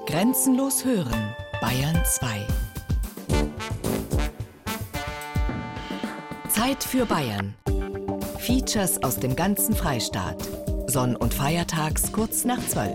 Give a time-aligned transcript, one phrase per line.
[0.00, 2.46] Grenzenlos hören, Bayern 2.
[6.48, 7.54] Zeit für Bayern.
[8.38, 10.42] Features aus dem ganzen Freistaat.
[10.88, 12.92] Sonn- und Feiertags kurz nach 12.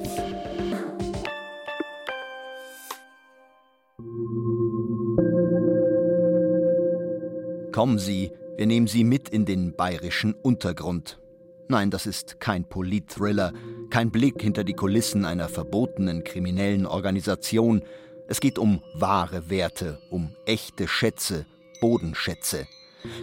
[7.71, 11.21] Kommen Sie, wir nehmen Sie mit in den bayerischen Untergrund.
[11.70, 13.54] Nein, das ist kein Polit-Thriller,
[13.89, 17.83] kein Blick hinter die Kulissen einer verbotenen kriminellen Organisation.
[18.27, 21.45] Es geht um wahre Werte, um echte Schätze,
[21.79, 22.67] Bodenschätze.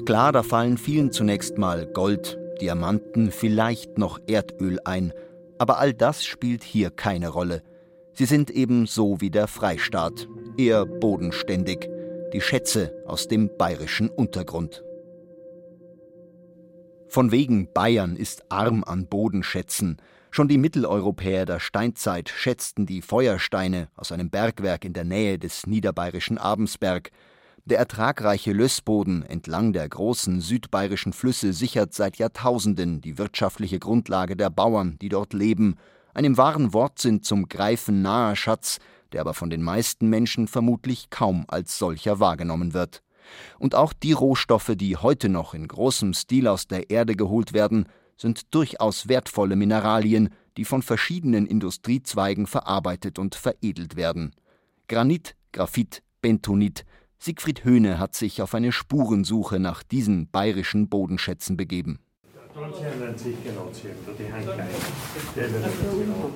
[0.07, 5.13] Klar, da fallen vielen zunächst mal Gold, Diamanten, vielleicht noch Erdöl ein,
[5.59, 7.63] aber all das spielt hier keine Rolle.
[8.13, 11.89] Sie sind eben so wie der Freistaat, eher bodenständig,
[12.33, 14.85] die Schätze aus dem bayerischen Untergrund.
[17.09, 19.99] Von wegen Bayern ist arm an Bodenschätzen.
[20.35, 25.69] Schon die Mitteleuropäer der Steinzeit schätzten die Feuersteine aus einem Bergwerk in der Nähe des
[25.69, 27.13] niederbayerischen Abensberg.
[27.67, 34.51] Der ertragreiche Lössboden entlang der großen südbayerischen Flüsse sichert seit Jahrtausenden die wirtschaftliche Grundlage der
[34.51, 35.77] Bauern, die dort leben,
[36.15, 38.81] ein im wahren Wortsinn zum Greifen naher Schatz,
[39.13, 43.05] der aber von den meisten Menschen vermutlich kaum als solcher wahrgenommen wird.
[43.61, 47.87] Und auch die Rohstoffe, die heute noch in großem Stil aus der Erde geholt werden,
[48.17, 54.35] sind durchaus wertvolle Mineralien, die von verschiedenen Industriezweigen verarbeitet und veredelt werden.
[54.89, 56.85] Granit, Graphit, Bentonit.
[57.19, 61.99] Siegfried Höhne hat sich auf eine Spurensuche nach diesen bayerischen Bodenschätzen begeben.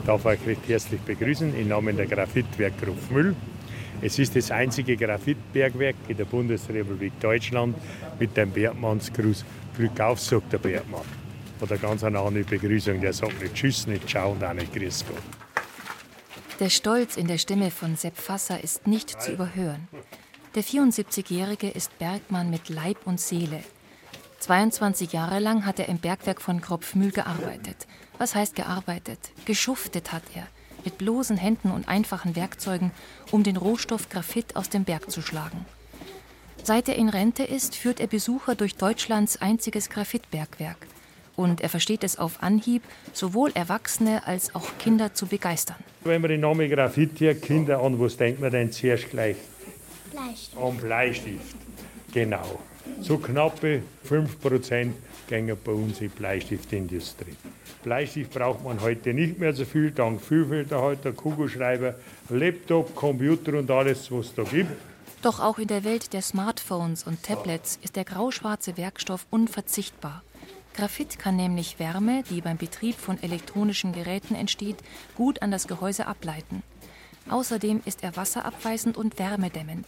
[0.07, 2.73] Darf euch recht herzlich begrüßen im Namen der Graphitwerk
[3.11, 3.37] Müll.
[4.01, 7.77] Es ist das einzige Graphitbergwerk in der Bundesrepublik Deutschland
[8.19, 9.45] mit dem Bergmannsgruß.
[9.77, 11.18] Glück auf, sagt der Bergmann.
[11.61, 13.01] Oder ganz eine andere Begrüßung.
[13.01, 15.23] Der sagt nicht Tschüss, nicht Ciao und auch nicht Grüß Gott.
[16.61, 19.89] Der Stolz in der Stimme von Sepp Fasser ist nicht zu überhören.
[20.55, 23.63] Der 74-Jährige ist Bergmann mit Leib und Seele.
[24.41, 27.87] 22 Jahre lang hat er im Bergwerk von Kropfmühl gearbeitet.
[28.19, 29.19] Was heißt gearbeitet?
[29.45, 30.47] Geschuftet hat er
[30.85, 32.93] mit bloßen Händen und einfachen Werkzeugen,
[33.31, 35.67] um den Rohstoff Graphit aus dem Berg zu schlagen.
[36.63, 40.87] Seit er in Rente ist, führt er Besucher durch Deutschlands einziges Graphitbergwerk.
[41.39, 42.83] Und er versteht es auf Anhieb,
[43.13, 45.77] sowohl Erwachsene als auch Kinder zu begeistern.
[46.03, 49.37] Wenn man den Namen Graphit hier Kinder an, was denkt man denn zuerst gleich?
[50.11, 50.61] Bleistift.
[50.61, 51.57] Am Bleistift.
[52.13, 52.59] Genau.
[53.01, 54.91] So knappe 5%
[55.29, 57.37] gehen bei uns in die Bleistiftindustrie.
[57.85, 61.95] Bleistift braucht man heute nicht mehr so viel, dank Füllfilterhalter, Kugelschreiber,
[62.31, 64.73] Laptop, Computer und alles, was es da gibt.
[65.23, 70.23] Doch auch in der Welt der Smartphones und Tablets ist der grauschwarze Werkstoff unverzichtbar.
[70.79, 74.77] Graphit kann nämlich Wärme, die beim Betrieb von elektronischen Geräten entsteht,
[75.17, 76.63] gut an das Gehäuse ableiten.
[77.29, 79.87] Außerdem ist er wasserabweisend und wärmedämmend.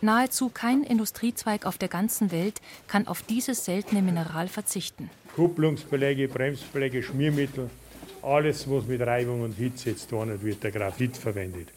[0.00, 5.10] Nahezu kein Industriezweig auf der ganzen Welt kann auf dieses seltene Mineral verzichten.
[5.34, 7.68] Kupplungsbeläge, Bremsbeläge, Schmiermittel,
[8.22, 11.70] alles, was mit Reibung und Hitze jetzt tun wird der Graphit verwendet.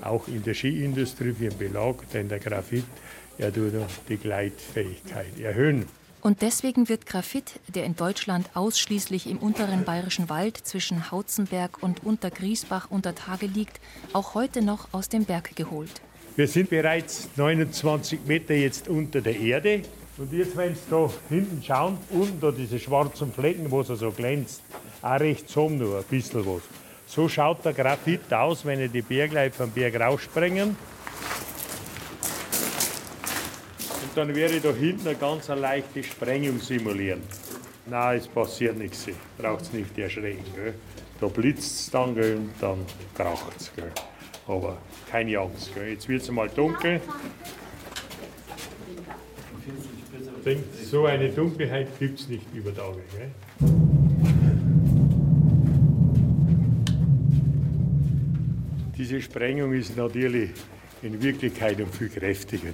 [0.00, 2.84] Auch in der Skiindustrie für den Belag, denn der Graphit
[3.36, 3.72] er tut
[4.08, 5.86] die Gleitfähigkeit erhöhen.
[6.26, 12.02] Und deswegen wird Graphit, der in Deutschland ausschließlich im unteren bayerischen Wald zwischen Hautzenberg und
[12.02, 13.80] Untergriesbach unter Tage liegt,
[14.12, 16.00] auch heute noch aus dem Berg geholt.
[16.34, 19.82] Wir sind bereits 29 Meter jetzt unter der Erde.
[20.18, 24.10] Und jetzt, wenn Sie da hinten schauen, unten da diese schwarzen Flecken, wo es so
[24.10, 24.62] glänzt,
[25.02, 26.62] auch rechts oben nur ein bisschen was.
[27.06, 30.76] So schaut der Graphit aus, wenn er die Bergleute vom Berg rausspringen.
[34.16, 37.20] Dann ich da hinten eine ganz leichte Sprengung simulieren.
[37.84, 39.06] Nein, es passiert nichts.
[39.36, 40.42] Braucht es nicht erschrecken.
[40.54, 40.72] Gell?
[41.20, 42.78] Da blitzt es dann gell, und dann
[43.14, 43.70] kracht es.
[44.48, 44.78] Aber
[45.10, 45.74] keine Angst.
[45.74, 45.90] Gell?
[45.90, 46.98] Jetzt wird es mal dunkel.
[50.82, 53.02] So eine Dunkelheit gibt es nicht über Tage.
[53.18, 53.30] Gell?
[58.96, 60.52] Diese Sprengung ist natürlich
[61.02, 62.70] in Wirklichkeit um viel kräftiger.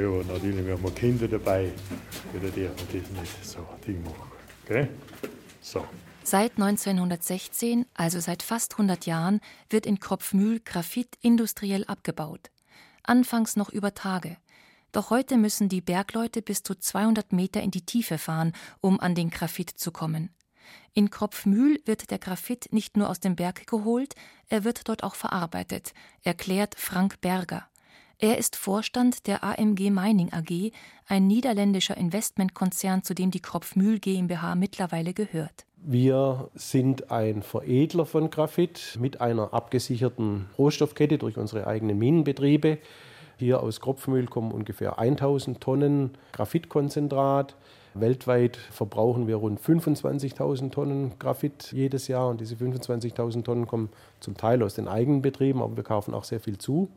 [0.00, 1.72] Ja, natürlich, wir haben Kinder dabei,
[2.34, 4.32] oder dürfen das nicht so Ding machen.
[4.66, 4.88] Gell?
[5.60, 5.84] So.
[6.22, 12.50] Seit 1916, also seit fast 100 Jahren, wird in Kropfmühl Graphit industriell abgebaut.
[13.02, 14.38] Anfangs noch über Tage.
[14.92, 19.14] Doch heute müssen die Bergleute bis zu 200 Meter in die Tiefe fahren, um an
[19.14, 20.30] den Graphit zu kommen.
[20.94, 24.14] In Kropfmühl wird der Graphit nicht nur aus dem Berg geholt,
[24.48, 25.92] er wird dort auch verarbeitet,
[26.22, 27.69] erklärt Frank Berger.
[28.22, 30.72] Er ist Vorstand der AMG Mining AG,
[31.06, 35.64] ein niederländischer Investmentkonzern, zu dem die Kropfmühl GmbH mittlerweile gehört.
[35.78, 42.76] Wir sind ein Veredler von Graphit mit einer abgesicherten Rohstoffkette durch unsere eigenen Minenbetriebe.
[43.38, 47.56] Hier aus Kropfmühl kommen ungefähr 1000 Tonnen Graphitkonzentrat.
[47.94, 53.88] Weltweit verbrauchen wir rund 25.000 Tonnen Graphit jedes Jahr und diese 25.000 Tonnen kommen
[54.20, 56.90] zum Teil aus den eigenen Betrieben, aber wir kaufen auch sehr viel zu.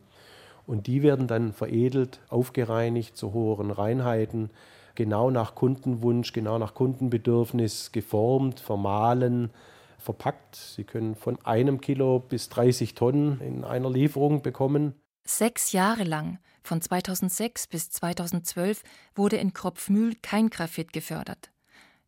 [0.66, 4.50] Und die werden dann veredelt, aufgereinigt zu höheren Reinheiten,
[4.96, 9.50] genau nach Kundenwunsch, genau nach Kundenbedürfnis geformt, vermahlen,
[9.98, 10.56] verpackt.
[10.56, 14.94] Sie können von einem Kilo bis 30 Tonnen in einer Lieferung bekommen.
[15.26, 18.84] Sechs Jahre lang, von 2006 bis 2012,
[19.16, 21.50] wurde in Kropfmühl kein Graphit gefördert.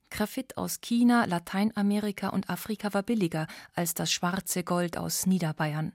[0.10, 5.94] Graphit aus China, Lateinamerika und Afrika war billiger als das schwarze Gold aus Niederbayern.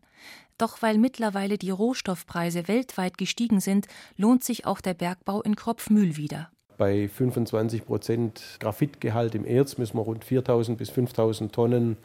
[0.61, 3.87] Doch weil mittlerweile die Rohstoffpreise weltweit gestiegen sind,
[4.19, 6.51] lohnt sich auch der Bergbau in Kropfmühl wieder.
[6.77, 11.97] Bei 25 Prozent Graphitgehalt im Erz müssen wir rund 4000 bis 5000 Tonnen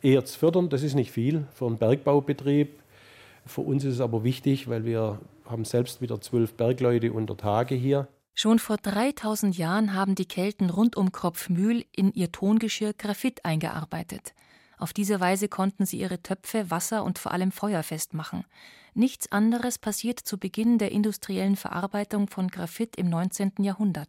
[0.00, 0.68] Erz fördern.
[0.68, 2.78] Das ist nicht viel für einen Bergbaubetrieb.
[3.46, 7.74] Für uns ist es aber wichtig, weil wir haben selbst wieder zwölf Bergleute unter Tage
[7.74, 8.06] hier.
[8.34, 14.34] Schon vor 3000 Jahren haben die Kelten rund um Kropfmühl in ihr Tongeschirr Graphit eingearbeitet.
[14.78, 18.44] Auf diese Weise konnten sie ihre Töpfe wasser- und vor allem feuerfest machen.
[18.94, 23.52] Nichts anderes passiert zu Beginn der industriellen Verarbeitung von Graphit im 19.
[23.60, 24.08] Jahrhundert.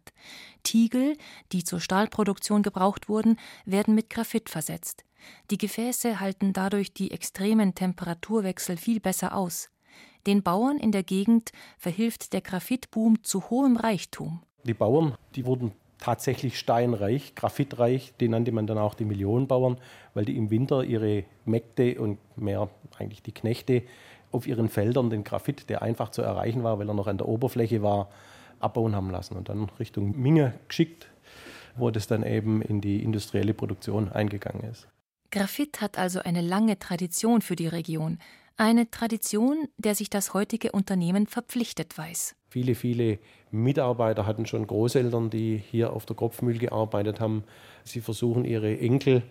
[0.62, 1.16] Tiegel,
[1.52, 5.04] die zur Stahlproduktion gebraucht wurden, werden mit Graphit versetzt.
[5.50, 9.70] Die Gefäße halten dadurch die extremen Temperaturwechsel viel besser aus.
[10.26, 14.42] Den Bauern in der Gegend verhilft der Graphitboom zu hohem Reichtum.
[14.64, 19.78] Die Bauern, die wurden tatsächlich steinreich, graphitreich, die nannte man dann auch die Millionenbauern,
[20.14, 22.68] weil die im Winter ihre Mägde und mehr
[22.98, 23.82] eigentlich die Knechte
[24.32, 27.28] auf ihren Feldern den Graphit, der einfach zu erreichen war, weil er noch an der
[27.28, 28.08] Oberfläche war,
[28.58, 31.08] abbauen haben lassen und dann Richtung Minge geschickt,
[31.76, 34.88] wo das dann eben in die industrielle Produktion eingegangen ist.
[35.30, 38.18] Graphit hat also eine lange Tradition für die Region,
[38.56, 42.36] eine Tradition, der sich das heutige Unternehmen verpflichtet weiß.
[42.50, 43.18] Viele, viele
[43.50, 47.44] Mitarbeiter hatten schon Großeltern, die hier auf der Kropfmühl gearbeitet haben.
[47.84, 49.22] Sie versuchen ihre Enkel,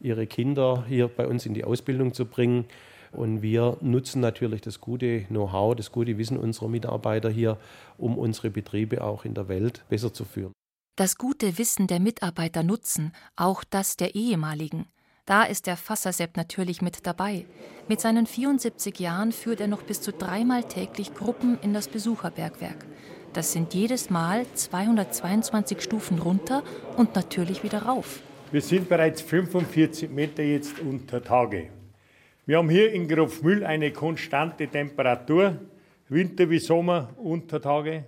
[0.00, 2.64] ihre Kinder hier bei uns in die Ausbildung zu bringen.
[3.12, 7.56] Und wir nutzen natürlich das gute Know-how, das gute Wissen unserer Mitarbeiter hier,
[7.96, 10.52] um unsere Betriebe auch in der Welt besser zu führen.
[10.96, 14.86] Das gute Wissen der Mitarbeiter nutzen, auch das der ehemaligen.
[15.26, 17.44] Da ist der Fassersepp natürlich mit dabei.
[17.86, 22.86] Mit seinen 74 Jahren führt er noch bis zu dreimal täglich Gruppen in das Besucherbergwerk.
[23.38, 26.64] Das sind jedes Mal 222 Stufen runter
[26.96, 28.18] und natürlich wieder rauf.
[28.50, 31.68] Wir sind bereits 45 Meter jetzt unter Tage.
[32.46, 35.56] Wir haben hier in Grofmühl eine konstante Temperatur,
[36.08, 38.06] Winter wie Sommer, unter Tage.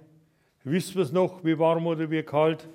[0.64, 2.66] Wissen wir es noch, wie warm oder wie kalt?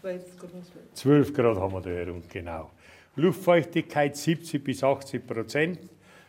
[0.00, 0.50] 12 Grad.
[0.94, 2.70] 12 Grad haben wir da herum, genau.
[3.16, 5.80] Luftfeuchtigkeit 70 bis 80 Prozent.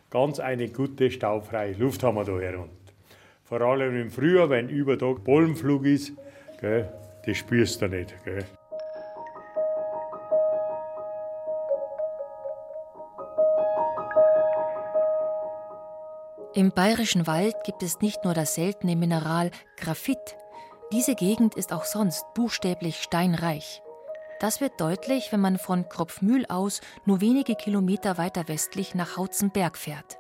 [0.10, 2.77] Ganz eine gute staufreie Luft haben wir da herunter.
[3.48, 6.12] Vor allem im Frühjahr, wenn über Tag Pollenflug ist,
[6.60, 6.92] gell,
[7.26, 8.14] das spürst du nicht.
[8.26, 8.44] Gell.
[16.54, 20.36] Im bayerischen Wald gibt es nicht nur das seltene Mineral Graphit.
[20.92, 23.82] Diese Gegend ist auch sonst buchstäblich steinreich.
[24.42, 29.78] Das wird deutlich, wenn man von Kropfmühl aus nur wenige Kilometer weiter westlich nach Hautzenberg
[29.78, 30.20] fährt.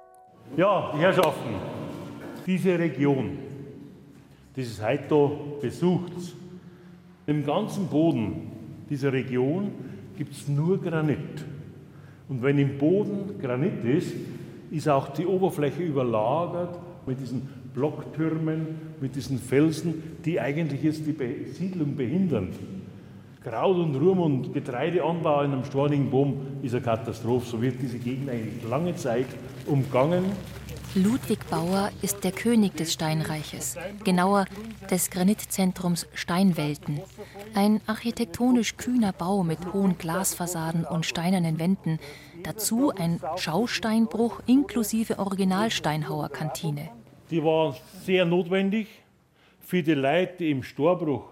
[0.55, 1.55] Ja, die Herrschaften,
[2.47, 3.37] diese Region,
[4.55, 5.29] dieses heute
[5.61, 6.13] besucht,
[7.27, 8.51] im ganzen Boden
[8.89, 9.71] dieser Region
[10.17, 11.45] gibt es nur Granit.
[12.29, 14.13] Und wenn im Boden Granit ist,
[14.71, 17.41] ist auch die Oberfläche überlagert mit diesen
[17.73, 18.67] Blocktürmen,
[19.01, 19.93] mit diesen Felsen,
[20.25, 22.49] die eigentlich jetzt die Besiedlung behindern.
[23.43, 27.45] Kraut und Ruhm und Getreideanbau in einem stornigen Boom ist eine Katastrophe.
[27.45, 29.27] So wird diese Gegend eigentlich lange Zeit
[29.67, 30.25] umgangen.
[30.97, 34.45] Ludwig Bauer ist der König des Steinreiches, genauer
[34.89, 37.01] des Granitzentrums Steinwelten.
[37.53, 41.99] Ein architektonisch kühner Bau mit hohen Glasfassaden und steinernen Wänden.
[42.41, 46.89] Dazu ein Schausteinbruch inklusive Originalsteinhauerkantine.
[47.29, 48.87] Die war sehr notwendig
[49.59, 51.25] für die Leute, die im Storbruch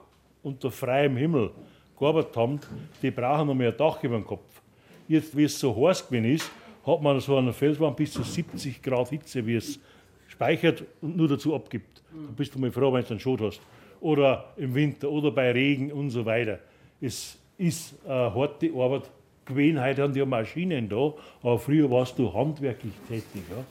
[0.44, 1.50] unter freiem Himmel
[1.98, 2.60] gearbeitet haben,
[3.02, 4.62] die brauchen noch mehr Dach über dem Kopf.
[5.08, 6.52] Jetzt, wie es so heiß gewesen ist,
[6.86, 9.80] hat man so einen Felswand bis zu 70 Grad Hitze, wie es
[10.28, 12.04] speichert und nur dazu abgibt.
[12.12, 13.62] Da bist du mal froh, wenn du einen Schot hast.
[14.02, 16.60] Oder im Winter oder bei Regen und so weiter.
[17.02, 19.10] Es ist eine harte Arbeit
[19.46, 19.82] gewesen.
[19.82, 23.44] Heute haben die Maschinen da, aber früher warst du handwerklich tätig.
[23.50, 23.64] Ja?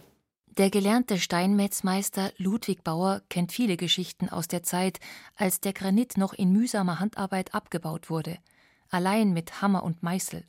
[0.56, 5.00] Der gelernte Steinmetzmeister Ludwig Bauer kennt viele Geschichten aus der Zeit,
[5.35, 8.38] als der Granit noch in mühsamer Handarbeit abgebaut wurde,
[8.88, 10.44] allein mit Hammer und Meißel.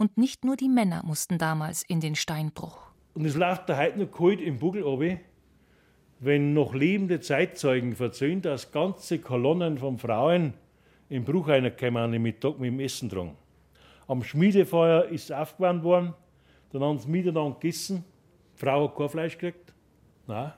[0.00, 2.90] Und nicht nur die Männer mussten damals in den Steinbruch.
[3.12, 5.18] Und es läuft da heute noch kalt im Buckel runter,
[6.20, 10.54] wenn noch lebende Zeitzeugen erzählen, dass ganze Kolonnen von Frauen
[11.10, 13.36] im Bruch einer kämen den Mittag mit dem Essen dran.
[14.08, 16.14] Am Schmiedefeuer ist es aufgewärmt worden,
[16.72, 18.02] dann haben sie miteinander gegessen.
[18.54, 19.74] Die Frau hat kein Fleisch gekriegt.
[20.26, 20.54] Nein.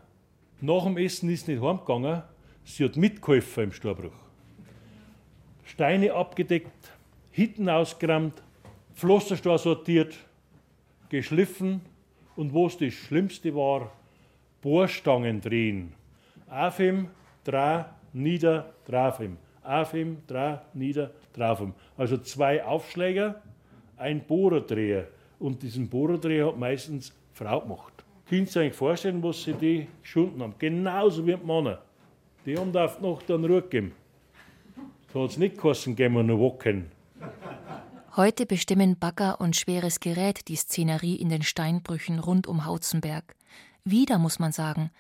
[0.61, 2.22] Nach dem Essen ist sie nicht heimgegangen,
[2.62, 4.12] sie hat mitgeholfen im Steinbruch.
[5.64, 6.92] Steine abgedeckt,
[7.32, 8.40] Hitten ausgerammt,
[8.94, 10.14] Pflasterstein sortiert,
[11.08, 11.80] geschliffen
[12.37, 13.92] und was das Schlimmste war,
[14.61, 15.92] Bohrstangen drehen.
[16.49, 17.08] Aufheben,
[17.44, 19.37] drei, nieder, draufheben.
[19.62, 21.75] Aufheben, drei, nieder, draufheben.
[21.96, 23.42] Also zwei Aufschläger,
[23.96, 25.08] ein Bohrerdreher.
[25.38, 27.92] Und diesen Bohrerdreher hat meistens Frau gemacht.
[28.28, 30.54] Könnt ihr euch vorstellen, was sie die geschunden haben?
[30.58, 31.80] Genauso wie die Männer.
[32.46, 33.92] Die haben da die Nacht dann Ruhe gegeben.
[35.12, 36.87] So hat es nicht kosten, gehen wir noch wacken.
[38.14, 43.35] Heute bestimmen Bagger und schweres Gerät die Szenerie in den Steinbrüchen rund um Hauzenberg.
[43.85, 44.90] Wieder muss man sagen,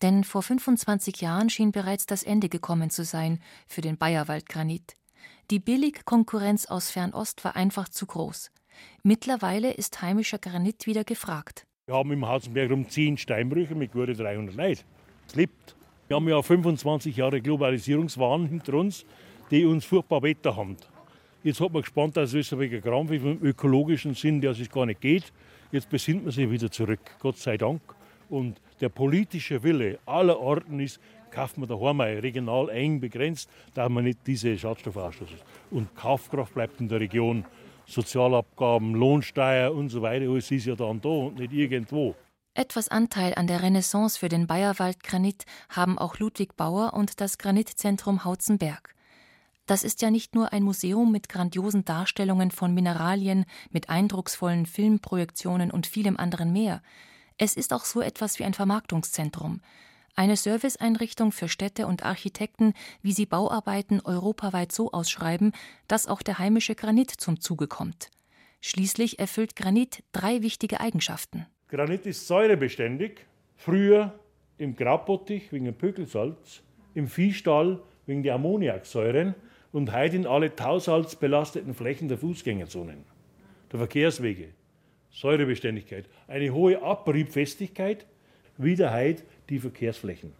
[0.00, 4.96] denn vor 25 Jahren schien bereits das Ende gekommen zu sein für den Bayerwaldgranit.
[5.50, 8.50] Die Billigkonkurrenz aus Fernost war einfach zu groß.
[9.02, 11.66] Mittlerweile ist heimischer Granit wieder gefragt.
[11.84, 14.80] Wir haben im Hausenberg um 10 Steinbrüche mit gute 300 Leuten.
[15.28, 15.76] Es lebt.
[16.08, 19.04] Wir haben ja 25 Jahre Globalisierungswahn hinter uns,
[19.50, 20.78] die uns furchtbar Wetter haben.
[21.44, 25.00] Jetzt hat man gespannt, dass es wegen Krampf im ökologischen Sinn, dass es gar nicht
[25.00, 25.32] geht.
[25.72, 27.80] Jetzt besinnt man sich wieder zurück, Gott sei Dank.
[28.28, 31.00] Und der politische Wille aller Orten ist,
[31.32, 35.38] kauft man daheim regional eng begrenzt, da man nicht diese Schadstoffe ausstoßen.
[35.72, 37.44] Und Kaufkraft bleibt in der Region.
[37.86, 42.14] Sozialabgaben, Lohnsteuer und so weiter, alles ist ja dann da und nicht irgendwo.
[42.54, 48.24] Etwas Anteil an der Renaissance für den Bayerwaldgranit haben auch Ludwig Bauer und das Granitzentrum
[48.24, 48.94] Hauzenberg.
[49.66, 55.70] Das ist ja nicht nur ein Museum mit grandiosen Darstellungen von Mineralien, mit eindrucksvollen Filmprojektionen
[55.70, 56.82] und vielem anderen mehr.
[57.38, 59.60] Es ist auch so etwas wie ein Vermarktungszentrum,
[60.14, 65.52] eine Serviceeinrichtung für Städte und Architekten, wie sie Bauarbeiten europaweit so ausschreiben,
[65.88, 68.10] dass auch der heimische Granit zum Zuge kommt.
[68.60, 71.46] Schließlich erfüllt Granit drei wichtige Eigenschaften.
[71.68, 73.24] Granit ist säurebeständig,
[73.56, 74.18] früher
[74.58, 76.62] im Grabbottich wegen dem Pökelsalz,
[76.94, 79.34] im Viehstall wegen der Ammoniaksäuren
[79.72, 83.04] und heute in alle tausalzbelasteten Flächen der Fußgängerzonen,
[83.70, 84.48] der Verkehrswege.
[85.12, 88.06] Säurebeständigkeit, eine hohe Abriebfestigkeit,
[88.56, 90.32] wie der heute die Verkehrsflächen.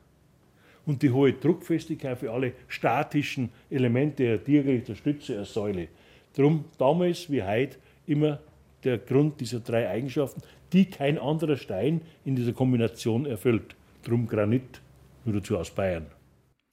[0.86, 5.88] Und die hohe Druckfestigkeit für alle statischen Elemente, der Tiergericht, der Stütze, der Säule.
[6.34, 8.40] Darum damals wie heute immer
[8.82, 13.76] der Grund dieser drei Eigenschaften, die kein anderer Stein in dieser Kombination erfüllt.
[14.02, 14.80] Drum Granit,
[15.24, 16.06] nur dazu aus Bayern.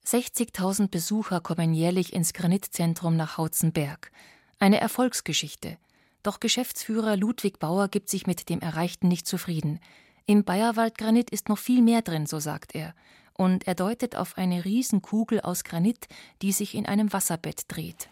[0.05, 4.11] 60.000 Besucher kommen jährlich ins Granitzentrum nach Hauzenberg.
[4.57, 5.77] Eine Erfolgsgeschichte.
[6.23, 9.79] Doch Geschäftsführer Ludwig Bauer gibt sich mit dem Erreichten nicht zufrieden.
[10.25, 12.93] Im Bayerwaldgranit ist noch viel mehr drin, so sagt er.
[13.33, 16.07] Und er deutet auf eine Riesenkugel aus Granit,
[16.41, 18.09] die sich in einem Wasserbett dreht.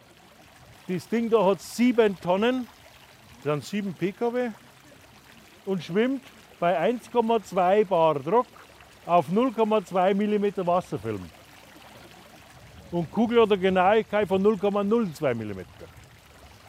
[0.88, 2.66] Das Ding da hat sieben Tonnen,
[3.44, 4.50] sind sieben Pkw
[5.66, 6.22] und schwimmt
[6.58, 8.46] bei 1,2 Bar Druck
[9.04, 11.28] auf 0,2 mm Wasserfilm.
[12.90, 15.60] Und Kugel eine Genauigkeit von 0,02 mm.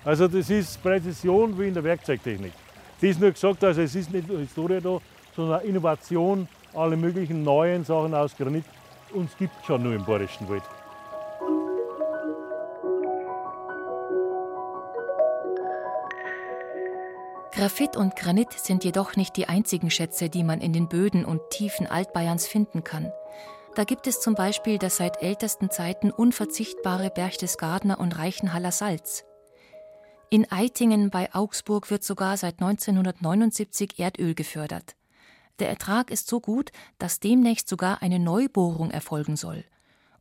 [0.03, 2.53] Also das ist Präzision wie in der Werkzeugtechnik.
[2.99, 4.99] Das ist nur gesagt, also es ist nicht Historie da,
[5.35, 8.65] sondern Innovation, alle möglichen neuen Sachen aus Granit.
[9.13, 10.63] Uns gibt es schon nur im Bayerischen Wald.
[17.51, 21.41] Graphit und Granit sind jedoch nicht die einzigen Schätze, die man in den Böden und
[21.49, 23.11] Tiefen Altbayerns finden kann.
[23.75, 29.25] Da gibt es zum Beispiel das seit ältesten Zeiten unverzichtbare Berchtesgadener und Reichenhaller Salz.
[30.31, 34.95] In Eitingen bei Augsburg wird sogar seit 1979 Erdöl gefördert.
[35.59, 39.63] Der Ertrag ist so gut, dass demnächst sogar eine Neubohrung erfolgen soll.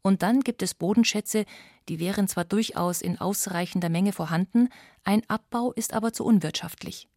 [0.02, 1.44] Und dann gibt es Bodenschätze,
[1.88, 4.68] die wären zwar durchaus in ausreichender Menge vorhanden,
[5.04, 7.08] ein Abbau ist aber zu unwirtschaftlich.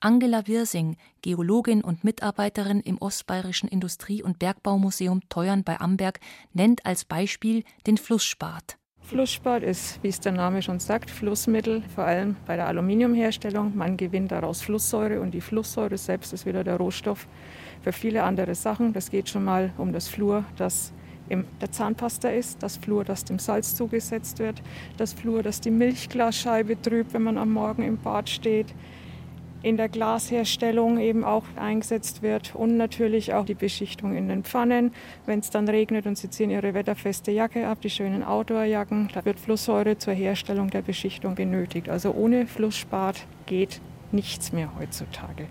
[0.00, 6.20] Angela Wirsing, Geologin und Mitarbeiterin im Ostbayerischen Industrie- und Bergbaumuseum Teuern bei Amberg,
[6.52, 8.76] nennt als Beispiel den Flussspat.
[9.00, 13.76] Flussspat ist, wie es der Name schon sagt, Flussmittel, vor allem bei der Aluminiumherstellung.
[13.76, 17.28] Man gewinnt daraus Flusssäure und die Flusssäure selbst ist wieder der Rohstoff
[17.82, 18.92] für viele andere Sachen.
[18.92, 20.92] Das geht schon mal um das Flur, das
[21.28, 24.62] in der Zahnpasta ist, das Flur, das dem Salz zugesetzt wird,
[24.96, 28.74] das Flur, das die Milchglasscheibe trübt, wenn man am Morgen im Bad steht,
[29.66, 34.94] in der Glasherstellung eben auch eingesetzt wird und natürlich auch die Beschichtung in den Pfannen.
[35.26, 39.24] Wenn es dann regnet und Sie ziehen Ihre wetterfeste Jacke ab, die schönen Outdoorjacken, da
[39.24, 41.88] wird Flusssäure zur Herstellung der Beschichtung benötigt.
[41.88, 43.80] Also ohne Flussspat geht
[44.12, 45.48] nichts mehr heutzutage.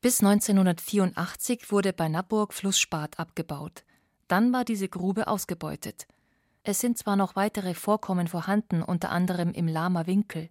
[0.00, 3.84] Bis 1984 wurde bei Naburg Flussspat abgebaut.
[4.26, 6.06] Dann war diese Grube ausgebeutet.
[6.62, 10.48] Es sind zwar noch weitere Vorkommen vorhanden, unter anderem im Lama Winkel,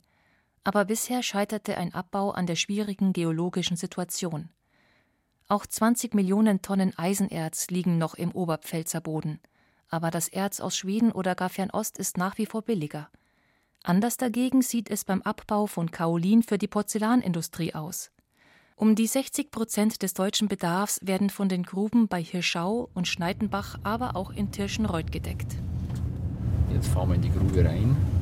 [0.70, 4.50] aber bisher scheiterte ein Abbau an der schwierigen geologischen Situation.
[5.48, 9.40] Auch 20 Millionen Tonnen Eisenerz liegen noch im Oberpfälzer Boden,
[9.88, 13.10] aber das Erz aus Schweden oder gar Fernost ist nach wie vor billiger.
[13.82, 18.12] Anders dagegen sieht es beim Abbau von Kaolin für die Porzellanindustrie aus.
[18.76, 23.80] Um die 60 Prozent des deutschen Bedarfs werden von den Gruben bei Hirschau und Schneidenbach,
[23.82, 25.56] aber auch in Tirschenreuth gedeckt.
[26.72, 28.19] Jetzt fahren wir in die Grube rein.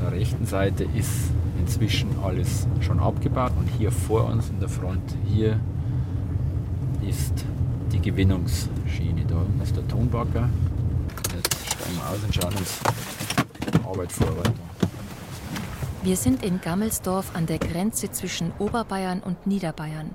[0.00, 5.02] Der rechten Seite ist inzwischen alles schon abgebaut und hier vor uns in der Front,
[5.26, 5.60] hier
[7.06, 7.44] ist
[7.92, 9.24] die Gewinnungsschiene.
[9.26, 10.48] Da ist der Tonbacker.
[11.34, 12.80] Jetzt steigen wir aus und schauen uns
[13.72, 14.52] die Arbeit vor weiter.
[16.02, 20.14] Wir sind in Gammelsdorf an der Grenze zwischen Oberbayern und Niederbayern.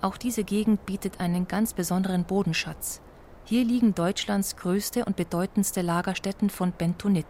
[0.00, 3.02] Auch diese Gegend bietet einen ganz besonderen Bodenschatz.
[3.44, 7.26] Hier liegen Deutschlands größte und bedeutendste Lagerstätten von Bentonit,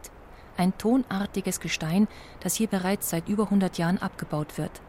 [0.57, 2.09] ein tonartiges Gestein,
[2.41, 4.83] das hier bereits seit über 100 Jahren abgebaut wird.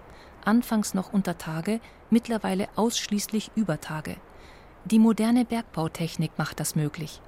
[0.45, 4.15] Anfangs noch unter Tage, mittlerweile ausschließlich über Tage.
[4.85, 7.21] Die moderne Bergbautechnik macht das möglich.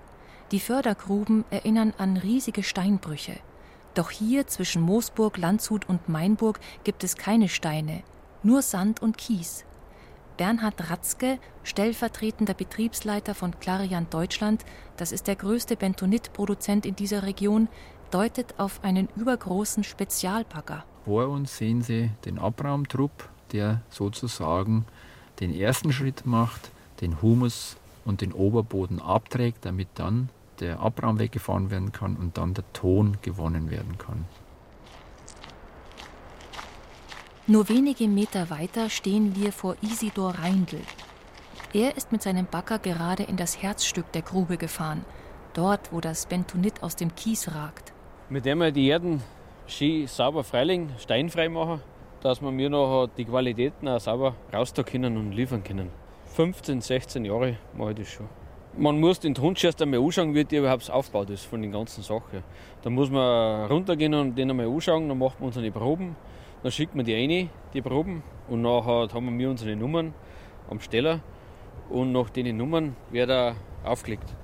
[0.52, 3.38] Die Fördergruben erinnern an riesige Steinbrüche.
[3.94, 8.04] Doch hier zwischen Moosburg, Landshut und Mainburg gibt es keine Steine,
[8.44, 9.66] nur Sand und Kies.
[10.38, 14.64] Bernhard Ratzke, stellvertretender Betriebsleiter von Clariant Deutschland,
[14.96, 17.68] das ist der größte Bentonit-Produzent in dieser Region,
[18.12, 20.84] deutet auf einen übergroßen Spezialbagger.
[21.06, 24.86] Vor uns sehen Sie den Abraumtrupp, der sozusagen
[25.40, 31.72] den ersten Schritt macht, den Humus und den Oberboden abträgt, damit dann der Abraum weggefahren
[31.72, 34.26] werden kann und dann der Ton gewonnen werden kann.
[37.48, 40.82] Nur wenige Meter weiter stehen wir vor Isidor Reindl.
[41.74, 45.06] Er ist mit seinem Bagger gerade in das Herzstück der Grube gefahren,
[45.54, 47.94] dort, wo das Bentonit aus dem Kies ragt.
[48.32, 49.24] Mit dem wir die Erden
[49.66, 51.82] schön sauber freilegen, steinfrei machen,
[52.22, 55.90] dass wir mir noch die Qualitäten auch sauber raustun können und liefern können.
[56.36, 58.30] 15, 16 Jahre mache ich das schon.
[58.78, 62.04] Man muss den Tonsch erst einmal anschauen, wie der überhaupt aufgebaut ist von den ganzen
[62.04, 62.44] Sachen.
[62.84, 66.16] Da muss man runtergehen und den einmal anschauen, dann macht man unsere Proben,
[66.62, 70.14] dann schickt man die eine, die Proben, und nachher haben wir unsere Nummern
[70.70, 71.22] am Steller
[71.90, 74.36] und nach den Nummern wird er aufgelegt.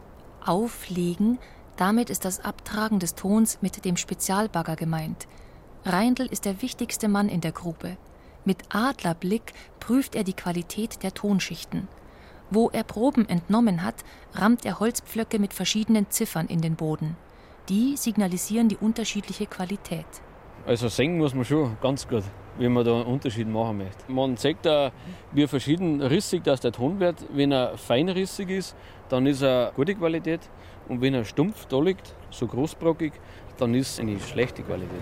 [0.44, 1.38] Auflegen,
[1.78, 5.28] damit ist das Abtragen des Tons mit dem Spezialbagger gemeint.
[5.84, 7.98] Reindl ist der wichtigste Mann in der Gruppe.
[8.44, 11.88] Mit Adlerblick prüft er die Qualität der Tonschichten.
[12.52, 17.18] Wo er Proben entnommen hat, rammt er Holzpflöcke mit verschiedenen Ziffern in den Boden.
[17.70, 20.06] Die signalisieren die unterschiedliche Qualität.
[20.68, 22.24] Also singen muss man schon ganz gut,
[22.58, 24.12] wie man da einen Unterschied machen möchte.
[24.12, 24.92] Man sagt da,
[25.32, 27.18] wie verschieden rissig das der Ton wird.
[27.32, 28.76] Wenn er feinrissig ist,
[29.10, 30.42] dann ist er gute Qualität.
[30.88, 33.14] Und wenn er stumpf da liegt, so großbrockig,
[33.58, 35.02] dann ist es eine schlechte Qualität.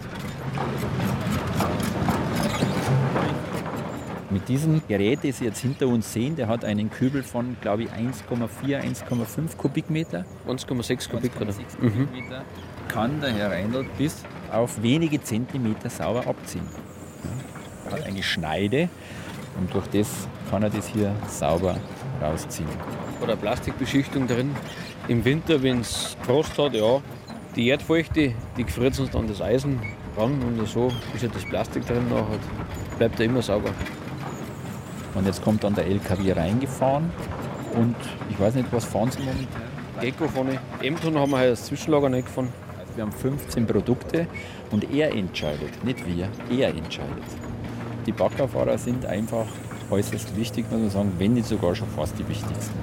[4.29, 7.83] Mit diesem Gerät, das Sie jetzt hinter uns sehen, der hat einen Kübel von, glaube
[7.83, 10.25] ich, 1,4, 1,5 Kubikmeter.
[10.47, 11.53] 1,6 Kubikmeter.
[11.79, 12.07] Mhm.
[12.87, 16.67] Kann der Herr Reindl bis auf wenige Zentimeter sauber abziehen.
[17.85, 18.89] Er hat eine Schneide
[19.59, 21.77] und durch das kann er das hier sauber
[22.21, 22.69] rausziehen.
[23.21, 24.55] Oder Plastikbeschichtung drin.
[25.09, 27.01] Im Winter, wenn es Frost hat, ja,
[27.57, 29.81] die Erdfeuchte, die gefriert uns dann das Eisen
[30.15, 32.39] ran und so ist ja das Plastik drin nachher.
[32.97, 33.71] Bleibt er immer sauber.
[35.13, 37.11] Und jetzt kommt dann der LKW reingefahren
[37.75, 37.95] und
[38.29, 39.61] ich weiß nicht, was fahren Sie momentan?
[39.99, 40.59] Gecko vorne.
[40.81, 42.53] Emton haben wir heute das Zwischenlager nicht gefahren.
[42.95, 44.27] Wir haben 15 Produkte
[44.71, 47.23] und er entscheidet, nicht wir, er entscheidet.
[48.05, 49.47] Die Baggerfahrer sind einfach
[49.91, 52.73] äußerst wichtig, muss man sagen, wenn nicht sogar schon fast die wichtigsten.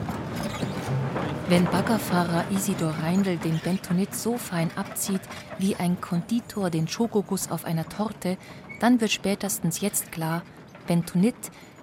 [1.50, 5.22] Wenn Baggerfahrer Isidor Reindl den Bentonit so fein abzieht
[5.58, 8.38] wie ein Konditor den Schokoguss auf einer Torte,
[8.78, 10.44] dann wird spätestens jetzt klar,
[10.86, 11.34] Bentonit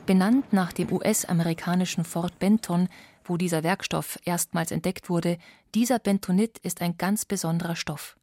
[0.05, 2.87] Benannt nach dem US-amerikanischen Fort Benton,
[3.25, 5.37] wo dieser Werkstoff erstmals entdeckt wurde,
[5.75, 8.15] dieser Bentonit ist ein ganz besonderer Stoff.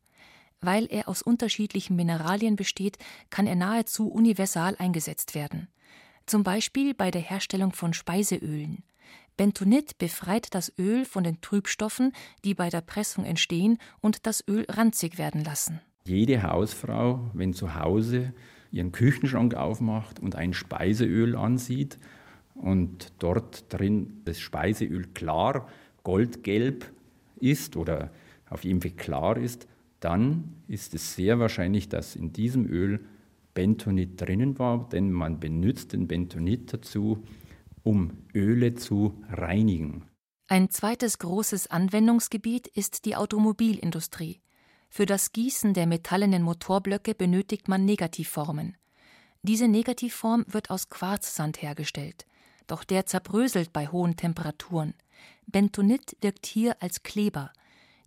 [0.62, 2.96] Weil er aus unterschiedlichen Mineralien besteht,
[3.28, 5.68] kann er nahezu universal eingesetzt werden.
[6.24, 8.82] Zum Beispiel bei der Herstellung von Speiseölen.
[9.36, 12.12] Bentonit befreit das Öl von den Trübstoffen,
[12.44, 15.80] die bei der Pressung entstehen und das Öl ranzig werden lassen.
[16.06, 18.32] Jede Hausfrau, wenn zu Hause
[18.70, 21.98] ihren Küchenschrank aufmacht und ein Speiseöl ansieht
[22.54, 25.68] und dort drin das Speiseöl klar
[26.02, 26.92] goldgelb
[27.40, 28.10] ist oder
[28.48, 29.66] auf jeden Fall klar ist,
[30.00, 33.00] dann ist es sehr wahrscheinlich, dass in diesem Öl
[33.54, 37.22] Bentonit drinnen war, denn man benutzt den Bentonit dazu,
[37.84, 40.08] um Öle zu reinigen.
[40.48, 44.40] Ein zweites großes Anwendungsgebiet ist die Automobilindustrie.
[44.88, 48.76] Für das Gießen der metallenen Motorblöcke benötigt man Negativformen.
[49.42, 52.26] Diese Negativform wird aus Quarzsand hergestellt,
[52.66, 54.94] doch der zerbröselt bei hohen Temperaturen.
[55.46, 57.52] Bentonit wirkt hier als Kleber.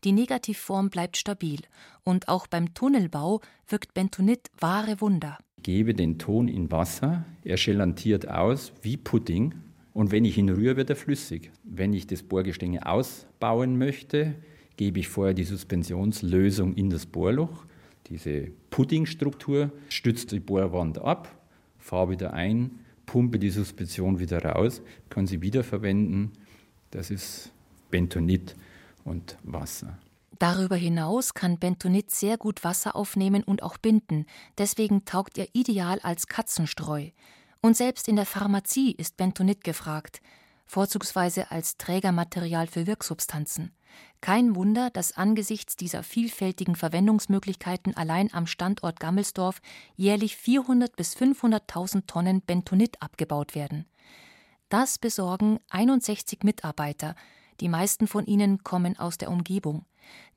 [0.03, 1.61] Die Negativform bleibt stabil
[2.03, 5.37] und auch beim Tunnelbau wirkt Bentonit wahre Wunder.
[5.57, 9.53] Ich gebe den Ton in Wasser, er gelantiert aus wie Pudding
[9.97, 11.49] und wenn ich ihn rühre, wird er flüssig.
[11.63, 14.35] Wenn ich das Bohrgestänge ausbauen möchte,
[14.75, 17.65] gebe ich vorher die Suspensionslösung in das Bohrloch.
[18.05, 21.35] Diese Puddingstruktur stützt die Bohrwand ab,
[21.79, 26.29] fahre wieder ein, pumpe die Suspension wieder raus, kann sie wiederverwenden.
[26.91, 27.51] Das ist
[27.89, 28.55] Bentonit
[29.03, 29.97] und Wasser.
[30.37, 34.27] Darüber hinaus kann Bentonit sehr gut Wasser aufnehmen und auch binden.
[34.59, 37.09] Deswegen taugt er ideal als Katzenstreu.
[37.61, 40.21] Und selbst in der Pharmazie ist Bentonit gefragt,
[40.65, 43.71] vorzugsweise als Trägermaterial für Wirksubstanzen.
[44.21, 49.61] Kein Wunder, dass angesichts dieser vielfältigen Verwendungsmöglichkeiten allein am Standort Gammelsdorf
[49.95, 53.85] jährlich 400 bis 500.000 Tonnen Bentonit abgebaut werden.
[54.69, 57.15] Das besorgen 61 Mitarbeiter.
[57.61, 59.85] Die meisten von ihnen kommen aus der Umgebung.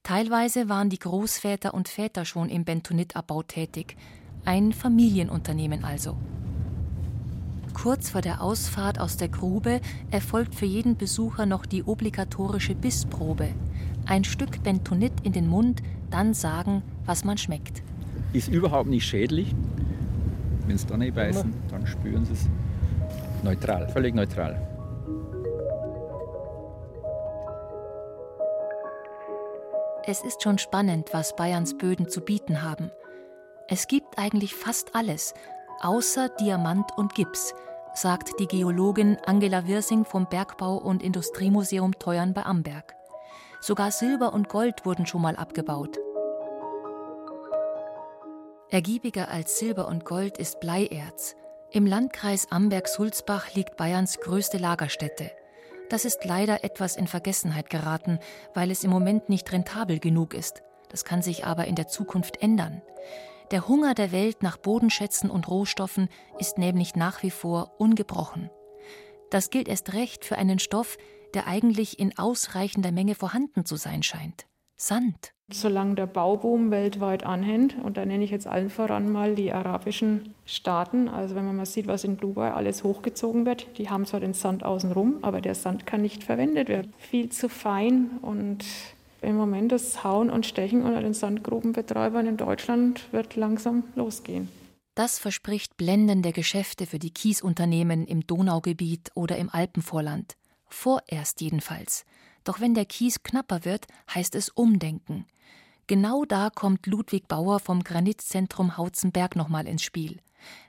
[0.03, 3.97] Teilweise waren die Großväter und Väter schon im Bentonitabbau tätig.
[4.45, 6.17] Ein Familienunternehmen also.
[7.83, 13.49] Kurz vor der Ausfahrt aus der Grube erfolgt für jeden Besucher noch die obligatorische Bissprobe.
[14.05, 17.83] Ein Stück Bentonit in den Mund, dann sagen, was man schmeckt.
[18.35, 19.55] Ist überhaupt nicht schädlich.
[20.67, 22.51] Wenn Sie da nicht beißen, dann spüren Sie es.
[23.43, 24.61] Neutral, völlig neutral.
[30.05, 32.91] Es ist schon spannend, was Bayerns Böden zu bieten haben.
[33.69, 35.33] Es gibt eigentlich fast alles,
[35.81, 37.55] außer Diamant und Gips,
[37.95, 42.95] sagt die Geologin Angela Wirsing vom Bergbau- und Industriemuseum Teuern bei Amberg.
[43.61, 45.99] Sogar Silber und Gold wurden schon mal abgebaut.
[48.71, 51.35] Ergiebiger als Silber und Gold ist Bleierz.
[51.73, 55.31] Im Landkreis Amberg-Sulzbach liegt Bayerns größte Lagerstätte.
[55.89, 58.21] Das ist leider etwas in Vergessenheit geraten,
[58.55, 60.63] weil es im Moment nicht rentabel genug ist.
[60.89, 62.81] Das kann sich aber in der Zukunft ändern.
[63.51, 66.09] Der Hunger der Welt nach Bodenschätzen und Rohstoffen
[66.39, 68.49] ist nämlich nach wie vor ungebrochen.
[69.31, 70.97] Das gilt erst recht für einen Stoff,
[71.35, 74.47] der eigentlich in ausreichender Menge vorhanden zu sein scheint.
[74.77, 75.33] Sand.
[75.53, 80.33] Solange der Bauboom weltweit anhält, und da nenne ich jetzt allen voran mal die arabischen
[80.47, 84.21] Staaten, also wenn man mal sieht, was in Dubai alles hochgezogen wird, die haben zwar
[84.21, 86.95] den Sand außenrum, aber der Sand kann nicht verwendet werden.
[86.99, 88.65] Viel zu fein und
[89.23, 94.49] im Moment das Hauen und Stechen unter den Sandgrubenbetreibern in Deutschland wird langsam losgehen.
[94.95, 100.37] Das verspricht blendende Geschäfte für die Kiesunternehmen im Donaugebiet oder im Alpenvorland.
[100.67, 102.05] Vorerst jedenfalls.
[102.45, 105.27] Doch wenn der Kies knapper wird, heißt es Umdenken.
[105.87, 110.21] Genau da kommt Ludwig Bauer vom Granitzentrum Hauzenberg nochmal ins Spiel.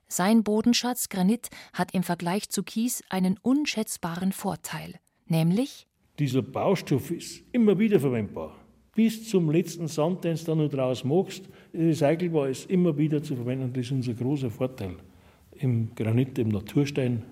[0.07, 5.87] Sein Bodenschatz Granit hat im Vergleich zu Kies einen unschätzbaren Vorteil, nämlich
[6.21, 8.55] dieser Baustoff ist immer wieder verwendbar.
[8.93, 13.35] Bis zum letzten Sand, den du dann noch draus machst, recycelbar ist immer wieder zu
[13.35, 13.73] verwenden.
[13.73, 14.97] Das ist unser großer Vorteil
[15.53, 17.23] im Granit, im Naturstein,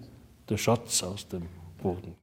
[0.49, 1.43] der Schatz aus dem
[1.83, 2.15] Boden.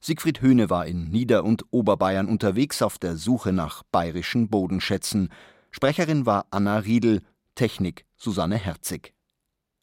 [0.00, 5.28] Siegfried Höhne war in Nieder- und Oberbayern unterwegs auf der Suche nach bayerischen Bodenschätzen.
[5.70, 7.20] Sprecherin war Anna Riedel,
[7.54, 9.12] Technik Susanne Herzig.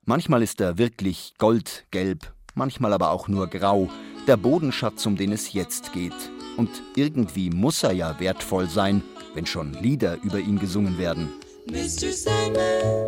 [0.06, 3.89] Manchmal ist er wirklich goldgelb, manchmal aber auch nur grau
[4.28, 6.13] der Bodenschatz, um den es jetzt geht.
[6.58, 9.02] Und irgendwie muss er ja wertvoll sein,
[9.34, 11.30] wenn schon Lieder über ihn gesungen werden.
[11.65, 12.12] Mr.
[12.12, 13.08] Sandman,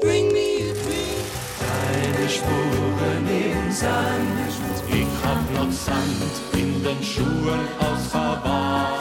[0.00, 1.22] bring me a drink.
[1.58, 4.52] Deine Spuren im Sand,
[4.88, 8.92] ich hab noch Sand in den Schuhen aus Hawaii.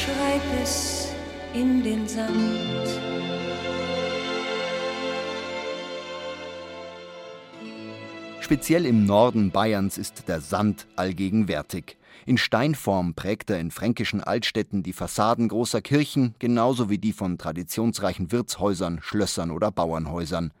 [0.00, 1.08] Schreib es
[1.52, 3.27] in den Sand.
[8.48, 11.98] Speziell im Norden Bayerns ist der Sand allgegenwärtig.
[12.24, 17.36] In Steinform prägt er in fränkischen Altstädten die Fassaden großer Kirchen, genauso wie die von
[17.36, 20.54] traditionsreichen Wirtshäusern, Schlössern oder Bauernhäusern.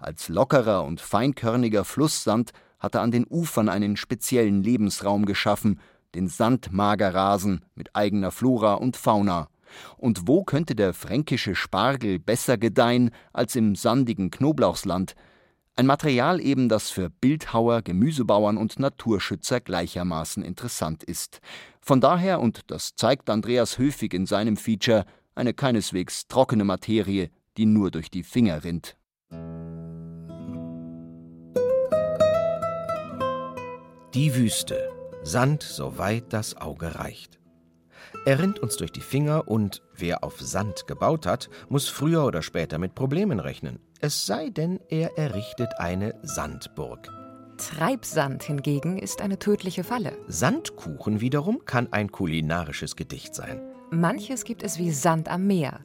[0.00, 5.80] Als lockerer und feinkörniger Flusssand hat er an den Ufern einen speziellen Lebensraum geschaffen,
[6.14, 9.48] den Sandmagerrasen mit eigener Flora und Fauna.
[9.98, 15.14] Und wo könnte der fränkische Spargel besser gedeihen als im sandigen Knoblauchsland,
[15.76, 21.40] ein Material eben, das für Bildhauer, Gemüsebauern und Naturschützer gleichermaßen interessant ist.
[21.80, 27.66] Von daher, und das zeigt Andreas Höfig in seinem Feature, eine keineswegs trockene Materie, die
[27.66, 28.96] nur durch die Finger rinnt.
[34.14, 34.90] Die Wüste.
[35.24, 37.40] Sand, soweit das Auge reicht.
[38.26, 42.42] Er rinnt uns durch die Finger und wer auf Sand gebaut hat, muss früher oder
[42.42, 43.80] später mit Problemen rechnen.
[44.00, 47.08] Es sei denn, er errichtet eine Sandburg.
[47.56, 50.18] Treibsand hingegen ist eine tödliche Falle.
[50.26, 53.60] Sandkuchen wiederum kann ein kulinarisches Gedicht sein.
[53.90, 55.80] Manches gibt es wie Sand am Meer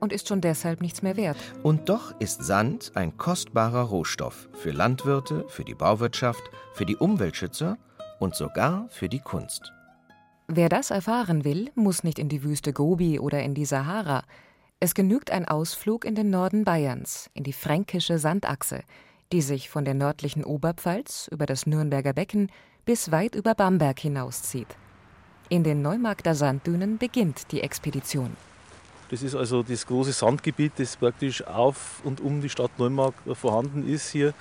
[0.00, 1.36] und ist schon deshalb nichts mehr wert.
[1.62, 6.42] Und doch ist Sand ein kostbarer Rohstoff für Landwirte, für die Bauwirtschaft,
[6.72, 7.76] für die Umweltschützer
[8.18, 9.72] und sogar für die Kunst.
[10.48, 14.24] Wer das erfahren will, muss nicht in die Wüste Gobi oder in die Sahara.
[14.82, 18.80] Es genügt ein Ausflug in den Norden Bayerns, in die fränkische Sandachse,
[19.30, 22.50] die sich von der nördlichen Oberpfalz über das Nürnberger Becken
[22.86, 24.68] bis weit über Bamberg hinauszieht.
[25.50, 28.34] In den Neumarkter Sanddünen beginnt die Expedition.
[29.10, 33.86] Das ist also das große Sandgebiet, das praktisch auf und um die Stadt Neumark vorhanden
[33.86, 34.32] ist hier.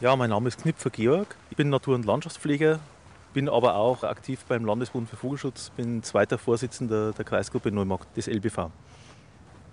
[0.00, 1.36] Ja, mein Name ist Knipfer Georg.
[1.50, 2.80] Ich bin Natur- und Landschaftspfleger,
[3.32, 8.26] bin aber auch aktiv beim Landesbund für Vogelschutz, bin zweiter Vorsitzender der Kreisgruppe Neumarkt des
[8.26, 8.72] LBV.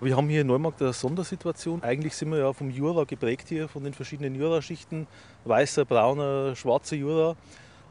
[0.02, 1.80] Wir haben hier in Neumarkt eine Sondersituation.
[1.84, 5.06] Eigentlich sind wir ja vom Jura geprägt hier, von den verschiedenen Juraschichten.
[5.44, 7.36] Weißer, brauner, schwarzer Jura.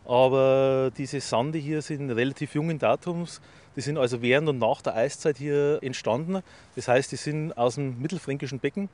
[0.03, 3.39] Aber diese Sande hier sind relativ jungen Datums.
[3.77, 6.43] Die sind also während und nach der Eiszeit hier entstanden.
[6.75, 8.89] Das heißt, die sind aus dem mittelfränkischen Becken,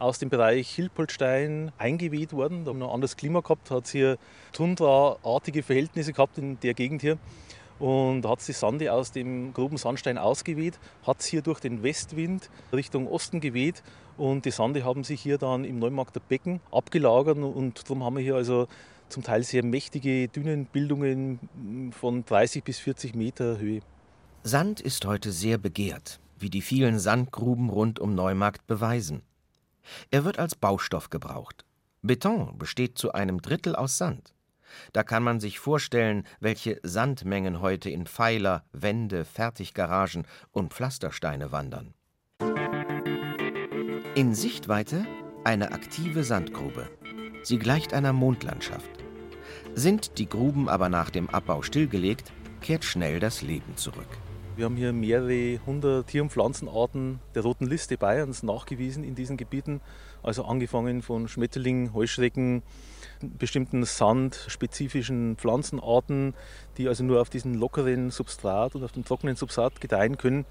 [0.00, 2.64] aus dem Bereich Hilpoltstein eingeweht worden.
[2.64, 4.18] Da haben wir ein anderes Klima gehabt, hat es hier
[4.52, 7.16] Tundra-artige Verhältnisse gehabt in der Gegend hier.
[7.78, 12.50] Und hat die Sande aus dem groben Sandstein ausgeweht, hat es hier durch den Westwind
[12.72, 13.82] Richtung Osten geweht
[14.16, 18.22] und die Sande haben sich hier dann im Neumarkter Becken abgelagert und darum haben wir
[18.22, 18.66] hier also
[19.08, 23.80] zum Teil sehr mächtige Dünenbildungen von 30 bis 40 Meter Höhe.
[24.42, 29.22] Sand ist heute sehr begehrt, wie die vielen Sandgruben rund um Neumarkt beweisen.
[30.10, 31.64] Er wird als Baustoff gebraucht.
[32.02, 34.35] Beton besteht zu einem Drittel aus Sand.
[34.92, 41.94] Da kann man sich vorstellen, welche Sandmengen heute in Pfeiler, Wände, Fertiggaragen und Pflastersteine wandern.
[44.14, 45.06] In Sichtweite
[45.44, 46.88] eine aktive Sandgrube.
[47.42, 48.90] Sie gleicht einer Mondlandschaft.
[49.74, 54.08] Sind die Gruben aber nach dem Abbau stillgelegt, kehrt schnell das Leben zurück.
[54.56, 59.36] Wir haben hier mehrere hundert Tier- und Pflanzenarten der Roten Liste Bayerns nachgewiesen in diesen
[59.36, 59.82] Gebieten.
[60.22, 62.62] Also angefangen von Schmetterlingen, Heuschrecken,
[63.20, 66.34] bestimmten sandspezifischen Pflanzenarten,
[66.76, 70.44] die also nur auf diesem lockeren Substrat und auf dem trockenen Substrat gedeihen können.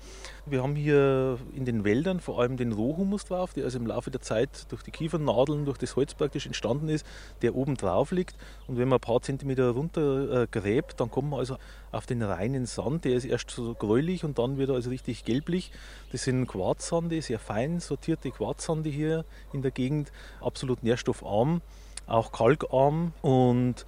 [0.45, 4.12] Wir haben hier in den Wäldern vor allem den Rohhumus drauf, der also im Laufe
[4.12, 7.06] der Zeit durch die Kiefernadeln, durch das Holz praktisch entstanden ist,
[7.41, 8.36] der oben drauf liegt.
[8.67, 11.58] Und wenn man ein paar Zentimeter runter äh, gräbt, dann kommt man also
[11.91, 13.06] auf den reinen Sand.
[13.06, 15.71] Der ist erst so gräulich und dann wird er also richtig gelblich.
[16.12, 21.62] Das sind Quarzsande, sehr fein sortierte Quarzsande hier in der Gegend, absolut nährstoffarm
[22.08, 23.86] auch kalkarm und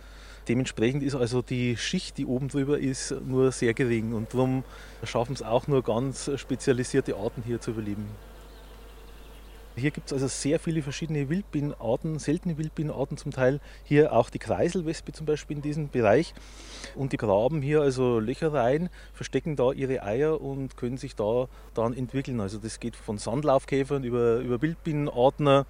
[0.47, 4.63] dementsprechend ist also die Schicht, die oben drüber ist, nur sehr gering und darum
[5.03, 8.07] schaffen es auch nur ganz spezialisierte Arten hier zu überleben.
[9.77, 13.59] Hier gibt es also sehr viele verschiedene Wildbienenarten, seltene Wildbienenarten zum Teil.
[13.83, 16.33] Hier auch die Kreiselwespe zum Beispiel in diesem Bereich.
[16.95, 21.47] Und die graben hier also Löcher rein, verstecken da ihre Eier und können sich da
[21.75, 22.41] dann entwickeln.
[22.41, 25.65] Also das geht von Sandlaufkäfern über, über Wildbienenarten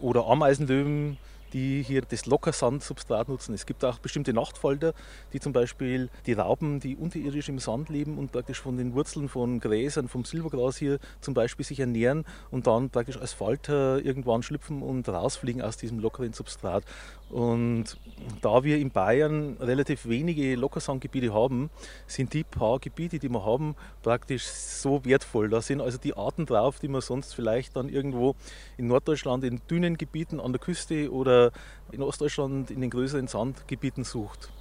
[0.00, 1.18] oder Ameisenlöwen
[1.52, 3.54] die hier das Lockersandsubstrat nutzen.
[3.54, 4.94] Es gibt auch bestimmte Nachtfalter,
[5.32, 9.28] die zum Beispiel die Raupen, die unterirdisch im Sand leben und praktisch von den Wurzeln
[9.28, 14.42] von Gräsern, vom Silbergras hier zum Beispiel sich ernähren und dann praktisch als Falter irgendwann
[14.42, 16.84] schlüpfen und rausfliegen aus diesem lockeren Substrat.
[17.32, 17.96] Und
[18.42, 21.70] da wir in Bayern relativ wenige Lockersandgebiete haben,
[22.06, 25.48] sind die paar Gebiete, die wir haben, praktisch so wertvoll.
[25.48, 28.36] Da sind also die Arten drauf, die man sonst vielleicht dann irgendwo
[28.76, 31.52] in Norddeutschland in dünnen Gebieten an der Küste oder
[31.90, 34.52] in Ostdeutschland in den größeren Sandgebieten sucht.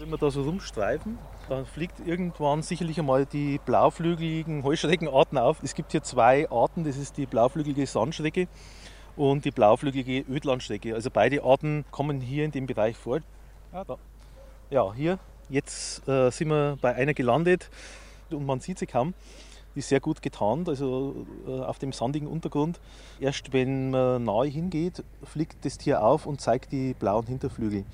[0.00, 1.18] Wenn wir da so rumstreifen,
[1.48, 5.62] dann fliegt irgendwann sicherlich einmal die blauflügeligen Heuschreckenarten auf.
[5.62, 8.48] Es gibt hier zwei Arten, das ist die blauflügelige Sandschrecke
[9.16, 10.94] und die blauflügige Ödlandschrecke.
[10.94, 13.20] Also beide Arten kommen hier in dem Bereich vor.
[13.72, 13.98] Ja, da.
[14.70, 17.70] ja hier, jetzt äh, sind wir bei einer gelandet
[18.30, 19.14] und man sieht sie kaum.
[19.74, 22.80] Die ist sehr gut getarnt, also äh, auf dem sandigen Untergrund.
[23.20, 27.84] Erst wenn man nahe hingeht, fliegt das Tier auf und zeigt die blauen Hinterflügel.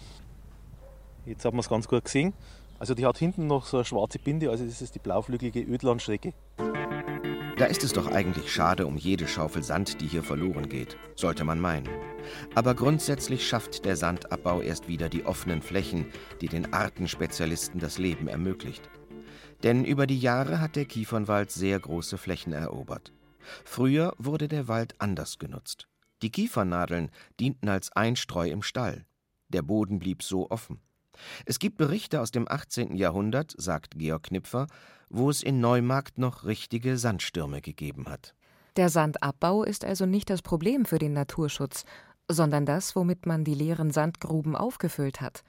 [1.26, 2.34] Jetzt hat man es ganz gut gesehen.
[2.78, 6.32] Also die hat hinten noch so eine schwarze Binde, also das ist die blauflügelige Ödlandschrecke.
[7.62, 11.44] Da ist es doch eigentlich schade um jede Schaufel Sand, die hier verloren geht, sollte
[11.44, 11.88] man meinen.
[12.56, 16.06] Aber grundsätzlich schafft der Sandabbau erst wieder die offenen Flächen,
[16.40, 18.90] die den Artenspezialisten das Leben ermöglicht.
[19.62, 23.12] Denn über die Jahre hat der Kiefernwald sehr große Flächen erobert.
[23.64, 25.86] Früher wurde der Wald anders genutzt.
[26.22, 29.06] Die Kiefernadeln dienten als Einstreu im Stall.
[29.50, 30.80] Der Boden blieb so offen.
[31.46, 32.96] Es gibt Berichte aus dem 18.
[32.96, 34.66] Jahrhundert, sagt Georg Knipfer,
[35.08, 38.34] wo es in Neumarkt noch richtige Sandstürme gegeben hat.
[38.76, 41.84] Der Sandabbau ist also nicht das Problem für den Naturschutz,
[42.28, 45.44] sondern das, womit man die leeren Sandgruben aufgefüllt hat.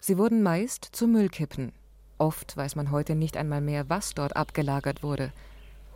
[0.00, 1.72] Sie wurden meist zu Müllkippen.
[2.18, 5.32] Oft weiß man heute nicht einmal mehr, was dort abgelagert wurde.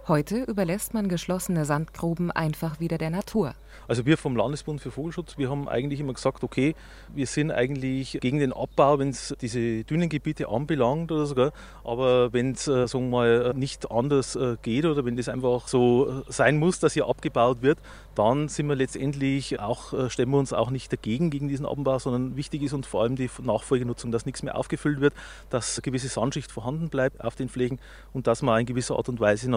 [0.09, 3.55] Heute überlässt man geschlossene Sandgruben einfach wieder der Natur.
[3.89, 6.75] Also wir vom Landesbund für Vogelschutz, wir haben eigentlich immer gesagt, okay,
[7.15, 11.51] wir sind eigentlich gegen den Abbau, wenn es diese dünnen Gebiete anbelangt oder so,
[11.85, 16.33] aber wenn es, äh, mal, nicht anders äh, geht oder wenn das einfach so äh,
[16.33, 17.79] sein muss, dass hier abgebaut wird,
[18.15, 22.37] dann sind wir letztendlich auch, stellen wir uns auch nicht dagegen gegen diesen Abbau, sondern
[22.37, 25.15] wichtig ist uns vor allem die Nachfolgenutzung, dass nichts mehr aufgefüllt wird,
[25.51, 27.79] dass eine gewisse Sandschicht vorhanden bleibt auf den Flächen
[28.13, 29.49] und dass man in gewisser Art und Weise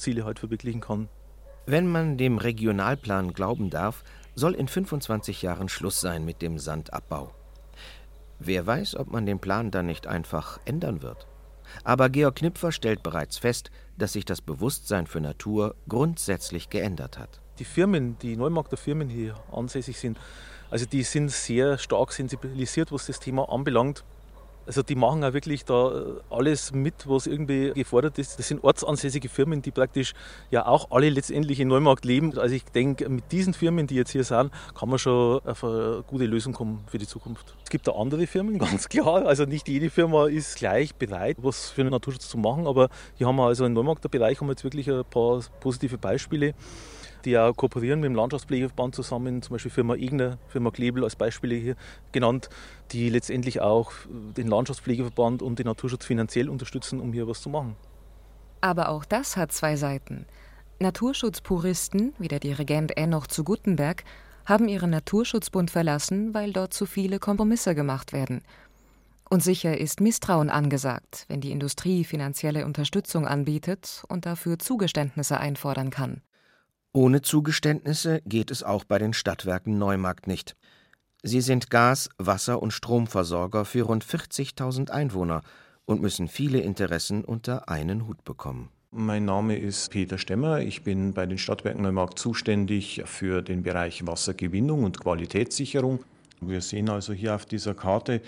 [0.00, 1.08] Naturschutzziele halt verwirklichen kann.
[1.66, 4.02] Wenn man dem Regionalplan glauben darf,
[4.34, 7.32] soll in 25 Jahren Schluss sein mit dem Sandabbau.
[8.38, 11.26] Wer weiß, ob man den Plan dann nicht einfach ändern wird.
[11.84, 17.40] Aber Georg Knipfer stellt bereits fest, dass sich das Bewusstsein für Natur grundsätzlich geändert hat.
[17.58, 20.18] Die Firmen, die Neumarkter Firmen hier ansässig sind,
[20.70, 24.04] also die sind sehr stark sensibilisiert, was das Thema anbelangt.
[24.70, 28.38] Also die machen auch wirklich da äh, alles mit, was irgendwie gefordert ist.
[28.38, 30.14] Das sind ortsansässige Firmen, die praktisch
[30.52, 32.38] ja auch alle letztendlich in Neumarkt leben.
[32.38, 36.04] Also ich denke, mit diesen Firmen, die jetzt hier sind, kann man schon auf eine
[36.06, 37.56] gute Lösung kommen für die Zukunft.
[37.64, 39.26] Es gibt da andere Firmen, ganz klar.
[39.26, 42.68] Also nicht jede Firma ist gleich bereit, was für den Naturschutz zu machen.
[42.68, 45.98] Aber hier haben wir also im Neumarkter Bereich haben wir jetzt wirklich ein paar positive
[45.98, 46.54] Beispiele
[47.24, 51.54] die auch kooperieren mit dem Landschaftspflegeverband zusammen, zum Beispiel Firma Igner, Firma Klebel als Beispiele
[51.54, 51.76] hier
[52.12, 52.48] genannt,
[52.92, 57.76] die letztendlich auch den Landschaftspflegeverband und den Naturschutz finanziell unterstützen, um hier was zu machen.
[58.60, 60.26] Aber auch das hat zwei Seiten.
[60.80, 64.04] Naturschutzpuristen, wie der Dirigent Enoch zu Guttenberg,
[64.46, 68.42] haben ihren Naturschutzbund verlassen, weil dort zu viele Kompromisse gemacht werden.
[69.28, 75.90] Und sicher ist Misstrauen angesagt, wenn die Industrie finanzielle Unterstützung anbietet und dafür Zugeständnisse einfordern
[75.90, 76.22] kann.
[76.92, 80.56] Ohne Zugeständnisse geht es auch bei den Stadtwerken Neumarkt nicht.
[81.22, 85.42] Sie sind Gas-, Wasser- und Stromversorger für rund 40.000 Einwohner
[85.84, 88.70] und müssen viele Interessen unter einen Hut bekommen.
[88.90, 90.62] Mein Name ist Peter Stemmer.
[90.62, 96.00] Ich bin bei den Stadtwerken Neumarkt zuständig für den Bereich Wassergewinnung und Qualitätssicherung.
[96.40, 98.20] Wir sehen also hier auf dieser Karte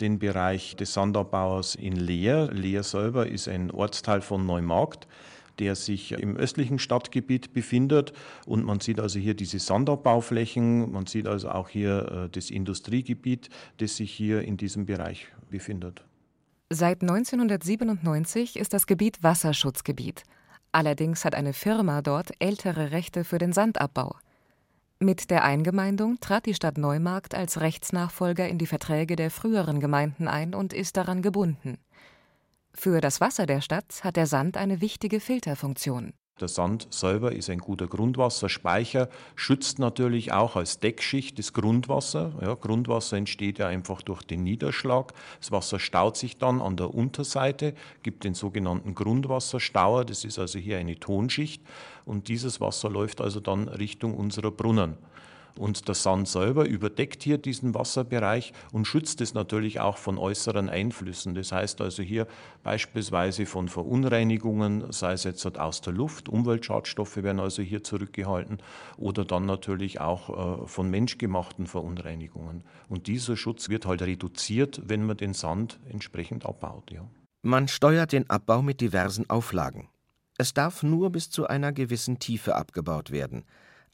[0.00, 2.50] den Bereich des Sandabbauers in Leer.
[2.50, 5.06] Leer selber ist ein Ortsteil von Neumarkt
[5.58, 8.12] der sich im östlichen Stadtgebiet befindet.
[8.46, 13.48] Und man sieht also hier diese Sandabbauflächen, man sieht also auch hier äh, das Industriegebiet,
[13.78, 16.04] das sich hier in diesem Bereich befindet.
[16.70, 20.22] Seit 1997 ist das Gebiet Wasserschutzgebiet.
[20.70, 24.16] Allerdings hat eine Firma dort ältere Rechte für den Sandabbau.
[25.00, 30.26] Mit der Eingemeindung trat die Stadt Neumarkt als Rechtsnachfolger in die Verträge der früheren Gemeinden
[30.26, 31.78] ein und ist daran gebunden.
[32.80, 36.12] Für das Wasser der Stadt hat der Sand eine wichtige Filterfunktion.
[36.40, 42.34] Der Sand selber ist ein guter Grundwasserspeicher, schützt natürlich auch als Deckschicht das Grundwasser.
[42.40, 45.12] Ja, Grundwasser entsteht ja einfach durch den Niederschlag.
[45.40, 50.04] Das Wasser staut sich dann an der Unterseite, gibt den sogenannten Grundwasserstauer.
[50.04, 51.60] Das ist also hier eine Tonschicht.
[52.04, 54.98] Und dieses Wasser läuft also dann Richtung unserer Brunnen.
[55.58, 60.68] Und der Sand selber überdeckt hier diesen Wasserbereich und schützt es natürlich auch von äußeren
[60.68, 61.34] Einflüssen.
[61.34, 62.28] Das heißt also hier
[62.62, 68.58] beispielsweise von Verunreinigungen, sei es jetzt aus der Luft, Umweltschadstoffe werden also hier zurückgehalten
[68.96, 72.62] oder dann natürlich auch äh, von menschgemachten Verunreinigungen.
[72.88, 76.92] Und dieser Schutz wird halt reduziert, wenn man den Sand entsprechend abbaut.
[76.92, 77.04] Ja.
[77.42, 79.88] Man steuert den Abbau mit diversen Auflagen.
[80.38, 83.44] Es darf nur bis zu einer gewissen Tiefe abgebaut werden.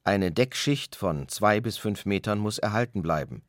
[0.06, 3.40] Eine Deckschicht von zwei bis fünf Metern muss erhalten bleiben.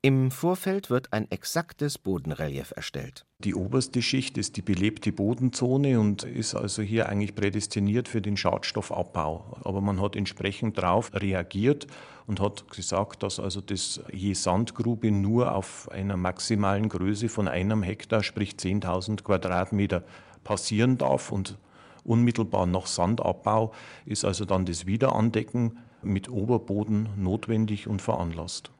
[0.00, 3.26] Im Vorfeld wird ein exaktes Bodenrelief erstellt.
[3.38, 8.38] Die oberste Schicht ist die belebte Bodenzone und ist also hier eigentlich prädestiniert für den
[8.38, 9.58] Schadstoffabbau.
[9.62, 11.86] Aber man hat entsprechend darauf reagiert
[12.26, 17.82] und hat gesagt, dass also das je Sandgrube nur auf einer maximalen Größe von einem
[17.82, 20.02] Hektar, sprich 10.000 Quadratmeter,
[20.44, 21.58] passieren darf und
[22.04, 23.74] unmittelbar nach Sandabbau
[24.06, 28.70] ist also dann das Wiederandecken mit Oberboden notwendig und veranlasst.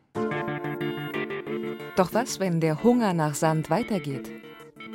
[1.96, 4.30] Doch was, wenn der Hunger nach Sand weitergeht?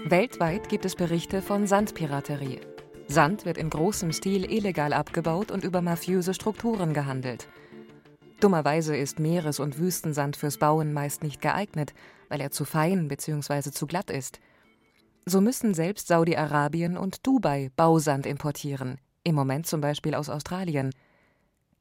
[0.08, 2.62] Weltweit gibt es Berichte von Sandpiraterie.
[3.08, 7.48] Sand wird in großem Stil illegal abgebaut und über mafiöse Strukturen gehandelt.
[8.40, 11.94] Dummerweise ist Meeres- und Wüstensand fürs Bauen meist nicht geeignet,
[12.30, 13.72] weil er zu fein bzw.
[13.72, 14.40] zu glatt ist.
[15.26, 20.92] So müssen selbst Saudi-Arabien und Dubai Bausand importieren, Im Moment zum Beispiel aus Australien.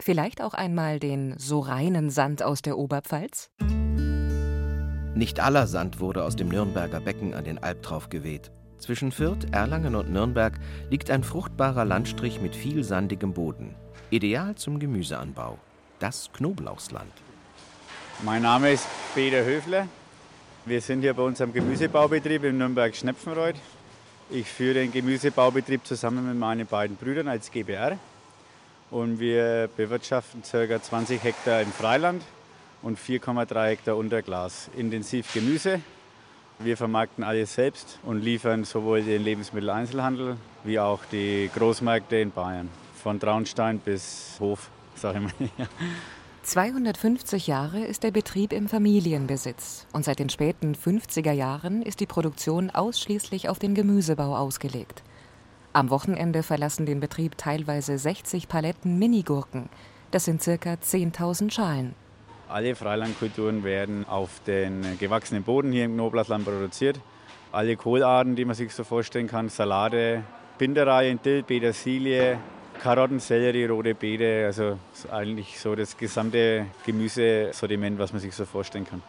[0.00, 3.50] Vielleicht auch einmal den so reinen Sand aus der Oberpfalz?
[5.14, 8.50] Nicht aller Sand wurde aus dem Nürnberger Becken an den Albtrauf geweht.
[8.78, 10.58] Zwischen Fürth, Erlangen und Nürnberg
[10.90, 13.76] liegt ein fruchtbarer Landstrich mit viel sandigem Boden.
[14.10, 15.58] Ideal zum Gemüseanbau.
[16.00, 17.12] Das Knoblauchsland.
[18.24, 19.86] Mein Name ist Peter Höfler.
[20.66, 23.56] Wir sind hier bei unserem Gemüsebaubetrieb in Nürnberg-Schnepfenreuth.
[24.28, 27.96] Ich führe den Gemüsebaubetrieb zusammen mit meinen beiden Brüdern als GBR.
[28.94, 30.80] Und wir bewirtschaften ca.
[30.80, 32.22] 20 Hektar im Freiland
[32.80, 34.70] und 4,3 Hektar unter Glas.
[34.76, 35.80] Intensiv Gemüse.
[36.60, 42.68] Wir vermarkten alles selbst und liefern sowohl den Lebensmitteleinzelhandel wie auch die Großmärkte in Bayern.
[43.02, 45.68] Von Traunstein bis Hof, sage ich mal.
[46.44, 52.06] 250 Jahre ist der Betrieb im Familienbesitz und seit den späten 50er Jahren ist die
[52.06, 55.02] Produktion ausschließlich auf den Gemüsebau ausgelegt.
[55.76, 59.68] Am Wochenende verlassen den Betrieb teilweise 60 Paletten Minigurken.
[60.12, 60.52] Das sind ca.
[60.52, 61.96] 10.000 Schalen.
[62.48, 67.00] Alle Freilandkulturen werden auf den gewachsenen Boden hier im Knoblauchland produziert.
[67.50, 70.22] Alle Kohlarten, die man sich so vorstellen kann, Salate,
[70.58, 72.38] Bindereien, Dill, Petersilie,
[72.80, 74.78] Karotten, Sellerie, rote Beete, also
[75.10, 79.02] eigentlich so das gesamte Gemüsesortiment, was man sich so vorstellen kann.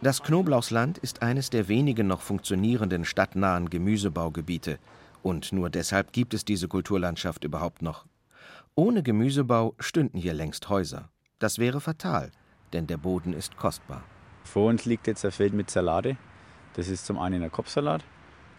[0.00, 4.80] Das Knoblauchsland ist eines der wenigen noch funktionierenden stadtnahen Gemüsebaugebiete.
[5.22, 8.06] Und nur deshalb gibt es diese Kulturlandschaft überhaupt noch.
[8.74, 11.10] Ohne Gemüsebau stünden hier längst Häuser.
[11.38, 12.30] Das wäre fatal,
[12.72, 14.04] denn der Boden ist kostbar.
[14.44, 16.16] Vor uns liegt jetzt ein Feld mit Salate.
[16.74, 18.04] Das ist zum einen ein Kopfsalat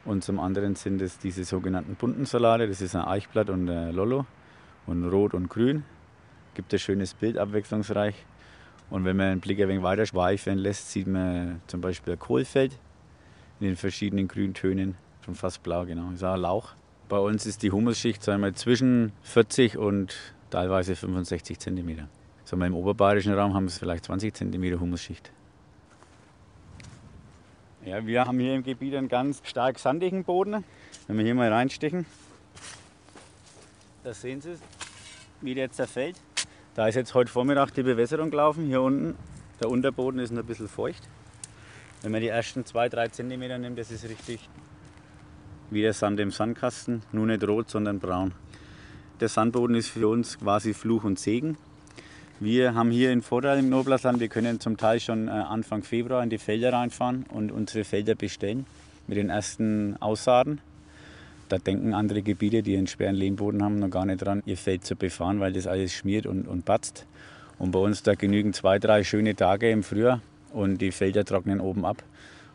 [0.05, 2.67] und zum anderen sind es diese sogenannten bunten Salate.
[2.67, 4.25] Das ist ein Eichblatt und ein Lollo
[4.87, 5.83] und Rot und Grün.
[6.53, 8.25] Gibt ein schönes Bild, abwechslungsreich.
[8.89, 12.19] Und wenn man den Blick ein wenig weiter schweifen lässt, sieht man zum Beispiel ein
[12.19, 12.77] Kohlfeld
[13.59, 16.11] in den verschiedenen Grüntönen, schon fast blau, genau.
[16.11, 16.73] Ist auch Lauch.
[17.07, 20.15] Bei uns ist die Humusschicht sagen zwischen 40 und
[20.49, 22.07] teilweise 65 cm.
[22.45, 25.31] Sagen Im oberbayerischen Raum haben wir vielleicht 20 cm Humusschicht.
[27.85, 30.63] Ja, wir haben hier im Gebiet einen ganz stark sandigen Boden.
[31.07, 32.05] Wenn wir hier mal reinstechen,
[34.03, 34.59] da sehen Sie es,
[35.41, 36.17] wie der zerfällt.
[36.75, 38.67] Da ist jetzt heute Vormittag die Bewässerung gelaufen.
[38.67, 39.15] Hier unten,
[39.59, 41.07] der Unterboden ist noch ein bisschen feucht.
[42.01, 44.47] Wenn man die ersten 2-3 cm nimmt, das ist richtig
[45.71, 48.33] wie der Sand im Sandkasten, nur nicht rot, sondern braun.
[49.19, 51.57] Der Sandboden ist für uns quasi Fluch und Segen.
[52.39, 56.23] Wir haben hier einen Vorteil im Noblasland, wir können zum Teil schon äh, Anfang Februar
[56.23, 58.65] in die Felder reinfahren und unsere Felder bestellen
[59.07, 60.61] mit den ersten Aussaaten.
[61.49, 64.85] Da denken andere Gebiete, die einen schweren Lehmboden haben, noch gar nicht dran, ihr Feld
[64.85, 67.05] zu befahren, weil das alles schmiert und, und batzt.
[67.57, 70.21] Und bei uns da genügen zwei, drei schöne Tage im Frühjahr
[70.53, 72.03] und die Felder trocknen oben ab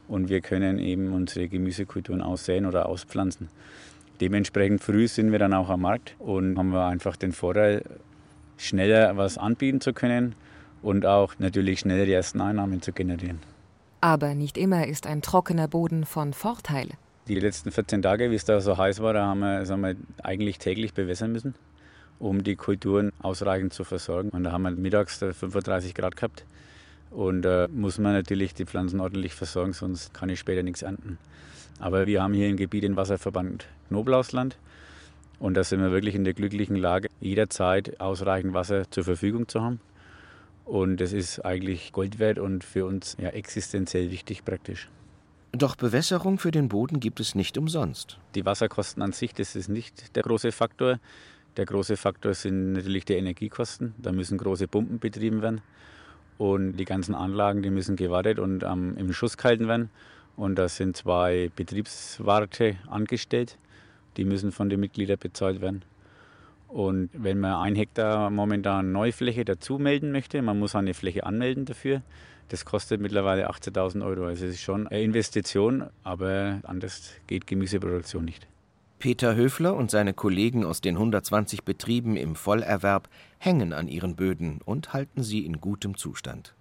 [0.08, 3.48] und wir können eben unsere Gemüsekulturen aussäen oder auspflanzen.
[4.20, 7.82] Dementsprechend früh sind wir dann auch am Markt und haben wir einfach den Vorteil,
[8.56, 10.34] schneller was anbieten zu können
[10.82, 13.40] und auch natürlich schneller die ersten Einnahmen zu generieren.
[14.00, 16.88] Aber nicht immer ist ein trockener Boden von Vorteil.
[17.26, 19.96] Die letzten 14 Tage, wie es da so heiß war, da haben wir, sagen wir
[20.22, 21.54] eigentlich täglich bewässern müssen,
[22.18, 24.28] um die Kulturen ausreichend zu versorgen.
[24.28, 26.44] Und da haben wir mittags 35 Grad gehabt.
[27.14, 30.82] Und da äh, muss man natürlich die Pflanzen ordentlich versorgen, sonst kann ich später nichts
[30.82, 31.18] ernten.
[31.78, 34.58] Aber wir haben hier im Gebiet den Wasserverband Knoblauchsland.
[35.38, 39.62] Und da sind wir wirklich in der glücklichen Lage, jederzeit ausreichend Wasser zur Verfügung zu
[39.62, 39.80] haben.
[40.64, 44.88] Und das ist eigentlich Gold wert und für uns ja existenziell wichtig praktisch.
[45.52, 48.18] Doch Bewässerung für den Boden gibt es nicht umsonst.
[48.34, 50.98] Die Wasserkosten an sich, das ist nicht der große Faktor.
[51.56, 53.94] Der große Faktor sind natürlich die Energiekosten.
[53.98, 55.60] Da müssen große Pumpen betrieben werden.
[56.38, 59.90] Und die ganzen Anlagen, die müssen gewartet und ähm, im Schuss gehalten werden.
[60.36, 63.56] Und da sind zwei Betriebswarte angestellt.
[64.16, 65.84] Die müssen von den Mitgliedern bezahlt werden.
[66.68, 71.66] Und wenn man ein Hektar momentan Neufläche dazu melden möchte, man muss eine Fläche anmelden
[71.66, 72.02] dafür,
[72.48, 74.26] das kostet mittlerweile 18.000 Euro.
[74.26, 78.48] Also es ist schon eine Investition, aber anders geht Gemüseproduktion nicht.
[79.04, 84.60] Peter Höfler und seine Kollegen aus den 120 Betrieben im Vollerwerb hängen an ihren Böden
[84.64, 86.54] und halten sie in gutem Zustand.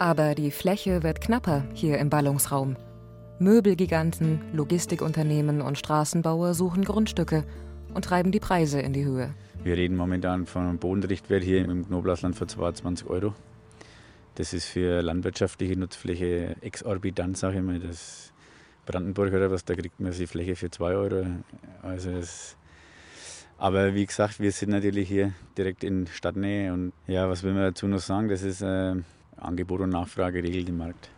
[0.00, 2.74] Aber die Fläche wird knapper hier im Ballungsraum.
[3.38, 7.44] Möbelgiganten, Logistikunternehmen und Straßenbauer suchen Grundstücke
[7.94, 9.34] und treiben die Preise in die Höhe.
[9.62, 13.34] Wir reden momentan von einem Bodenrichtwert hier im Knoblauchsland von 22 Euro.
[14.34, 17.78] Das ist für landwirtschaftliche Nutzfläche exorbitant, sage ich mal.
[17.78, 18.32] Das
[18.88, 21.26] Brandenburg oder was, da kriegt man die Fläche für 2 Euro.
[21.82, 22.56] Also das
[23.58, 27.62] aber wie gesagt, wir sind natürlich hier direkt in Stadtnähe und ja, was will man
[27.62, 28.28] dazu noch sagen?
[28.28, 28.94] Das ist äh,
[29.36, 31.10] Angebot und Nachfrage regelt den Markt.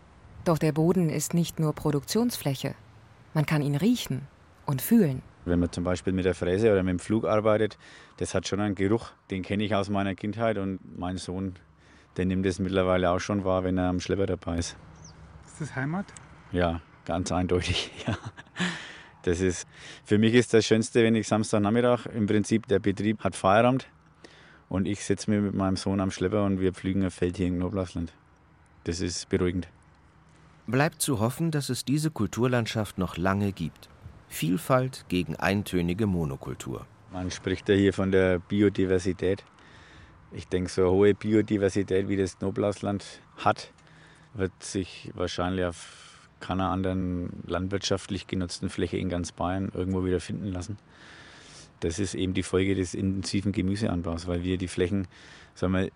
[0.46, 2.74] Doch der Boden ist nicht nur Produktionsfläche.
[3.34, 4.22] Man kann ihn riechen
[4.64, 5.20] und fühlen.
[5.44, 7.76] Wenn man zum Beispiel mit der Fräse oder mit dem Flug arbeitet,
[8.16, 11.56] das hat schon einen Geruch, den kenne ich aus meiner Kindheit und mein Sohn,
[12.16, 14.76] der nimmt es mittlerweile auch schon wahr, wenn er am Schlepper dabei ist.
[15.44, 16.06] Ist das Heimat?
[16.52, 18.16] Ja, ganz eindeutig, ja.
[19.22, 19.68] Das ist,
[20.04, 23.86] für mich ist das Schönste, wenn ich Samstagnachmittag, im Prinzip der Betrieb hat Feierabend
[24.70, 27.48] und ich sitze mir mit meinem Sohn am Schlepper und wir pflügen ein Feld hier
[27.48, 28.12] in Noblasland.
[28.84, 29.68] Das ist beruhigend.
[30.66, 33.90] Bleibt zu hoffen, dass es diese Kulturlandschaft noch lange gibt.
[34.28, 36.86] Vielfalt gegen eintönige Monokultur.
[37.12, 39.44] Man spricht ja hier von der Biodiversität.
[40.32, 43.04] Ich denke, so eine hohe Biodiversität, wie das Nobelausland
[43.36, 43.72] hat,
[44.34, 46.09] wird sich wahrscheinlich auf
[46.40, 50.78] keiner anderen landwirtschaftlich genutzten Fläche in ganz Bayern irgendwo wieder finden lassen.
[51.80, 55.06] Das ist eben die Folge des intensiven Gemüseanbaus, weil wir die Flächen
[55.54, 55.90] sagen wir,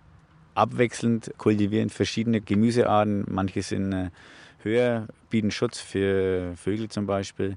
[0.55, 3.25] abwechselnd kultivieren, verschiedene Gemüsearten.
[3.29, 4.11] Manche sind äh,
[4.63, 7.57] höher, bieten Schutz für Vögel zum Beispiel.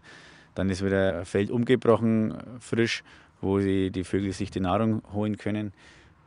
[0.55, 3.03] Dann ist wieder ein Feld umgebrochen, frisch,
[3.41, 5.71] wo die, die Vögel sich die Nahrung holen können.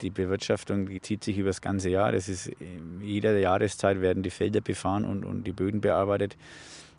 [0.03, 2.12] Die Bewirtschaftung die zieht sich über das ganze Jahr.
[2.12, 6.36] Das ist in jeder Jahreszeit werden die Felder befahren und, und die Böden bearbeitet.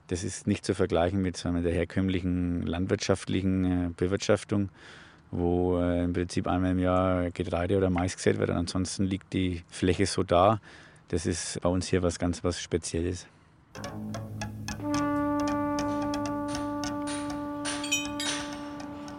[0.07, 4.69] Das ist nicht zu vergleichen mit der herkömmlichen landwirtschaftlichen äh, Bewirtschaftung,
[5.31, 9.31] wo äh, im Prinzip einmal im Jahr Getreide oder Mais gesät wird und ansonsten liegt
[9.33, 10.59] die Fläche so da.
[11.07, 13.25] Das ist bei uns hier was ganz was Spezielles.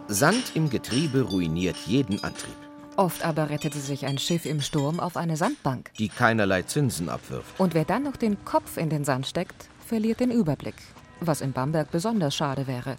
[0.07, 2.55] Sand im Getriebe ruiniert jeden Antrieb,
[2.95, 5.91] Oft aber rettete sich ein Schiff im Sturm auf eine Sandbank.
[5.97, 7.59] die keinerlei Zinsen abwirft.
[7.59, 10.75] Und wer dann noch den Kopf in den Sand steckt, verliert den Überblick.
[11.19, 12.97] Was in Bamberg besonders schade wäre.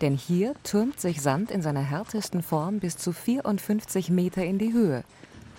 [0.00, 4.72] Denn hier türmt sich Sand in seiner härtesten Form bis zu 54 Meter in die
[4.72, 5.04] Höhe.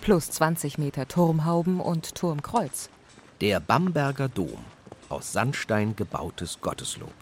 [0.00, 2.90] Plus 20 Meter Turmhauben und Turmkreuz.
[3.40, 4.58] Der Bamberger Dom,
[5.08, 7.12] aus Sandstein gebautes Gotteslob.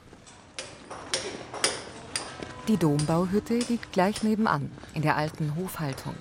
[2.68, 6.14] Die Dombauhütte liegt gleich nebenan, in der alten Hofhaltung.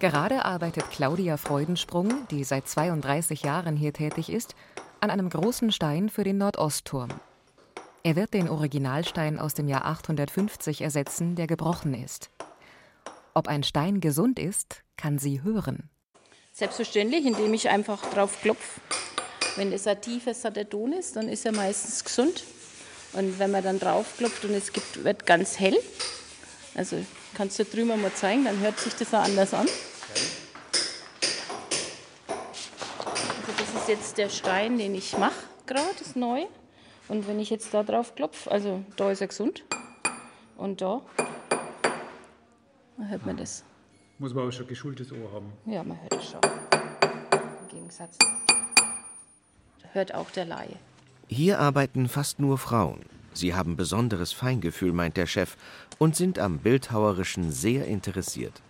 [0.00, 4.54] Gerade arbeitet Claudia Freudensprung, die seit 32 Jahren hier tätig ist,
[5.00, 7.10] an einem großen Stein für den Nordostturm.
[8.02, 12.30] Er wird den Originalstein aus dem Jahr 850 ersetzen, der gebrochen ist.
[13.34, 15.90] Ob ein Stein gesund ist, kann sie hören.
[16.50, 18.80] Selbstverständlich, indem ich einfach drauf klopfe.
[19.56, 22.44] Wenn es ein tiefes Saturn ist, dann ist er meistens gesund.
[23.12, 25.76] Und wenn man dann drauf klopft und es gibt, wird ganz hell,
[26.74, 26.96] also
[27.34, 29.68] kannst du drüben mal zeigen, dann hört sich das auch anders an.
[33.46, 36.44] Also das ist jetzt der Stein, den ich mache gerade, ist neu.
[37.08, 39.64] Und wenn ich jetzt da drauf klopfe, also da ist er gesund
[40.56, 41.02] und da,
[42.96, 43.64] dann hört man das.
[44.18, 45.52] Muss man aber schon geschultes Ohr haben.
[45.66, 46.40] Ja, man hört es schon.
[47.62, 48.16] Im Gegensatz.
[49.82, 50.76] Da hört auch der Laie.
[51.26, 53.00] Hier arbeiten fast nur Frauen.
[53.32, 55.56] Sie haben besonderes Feingefühl, meint der Chef,
[55.98, 58.62] und sind am Bildhauerischen sehr interessiert.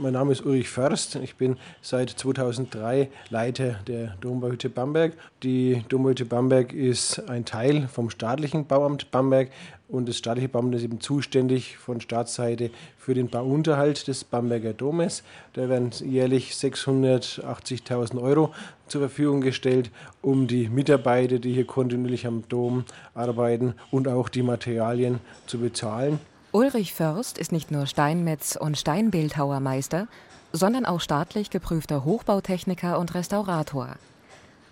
[0.00, 1.16] Mein Name ist Ulrich Först.
[1.16, 5.14] Ich bin seit 2003 Leiter der Dombauhütte Bamberg.
[5.42, 9.50] Die Dombauhütte Bamberg ist ein Teil vom staatlichen Bauamt Bamberg
[9.88, 15.24] und das staatliche Bauamt ist eben zuständig von Staatsseite für den Bauunterhalt des Bamberger Domes.
[15.54, 18.54] Da werden jährlich 680.000 Euro
[18.86, 19.90] zur Verfügung gestellt,
[20.22, 22.84] um die Mitarbeiter, die hier kontinuierlich am Dom
[23.14, 26.20] arbeiten und auch die Materialien zu bezahlen.
[26.50, 30.08] Ulrich Först ist nicht nur Steinmetz und Steinbildhauermeister,
[30.50, 33.96] sondern auch staatlich geprüfter Hochbautechniker und Restaurator.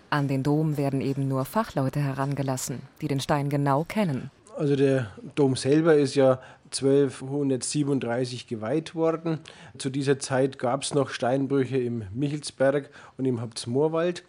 [0.09, 4.31] An den Dom werden eben nur Fachleute herangelassen, die den Stein genau kennen.
[4.57, 6.39] Also der Dom selber ist ja
[6.71, 9.37] 1237 geweiht worden.
[9.77, 14.23] Zu dieser Zeit gab es noch Steinbrüche im Michelsberg und im Hauptsmoorwald.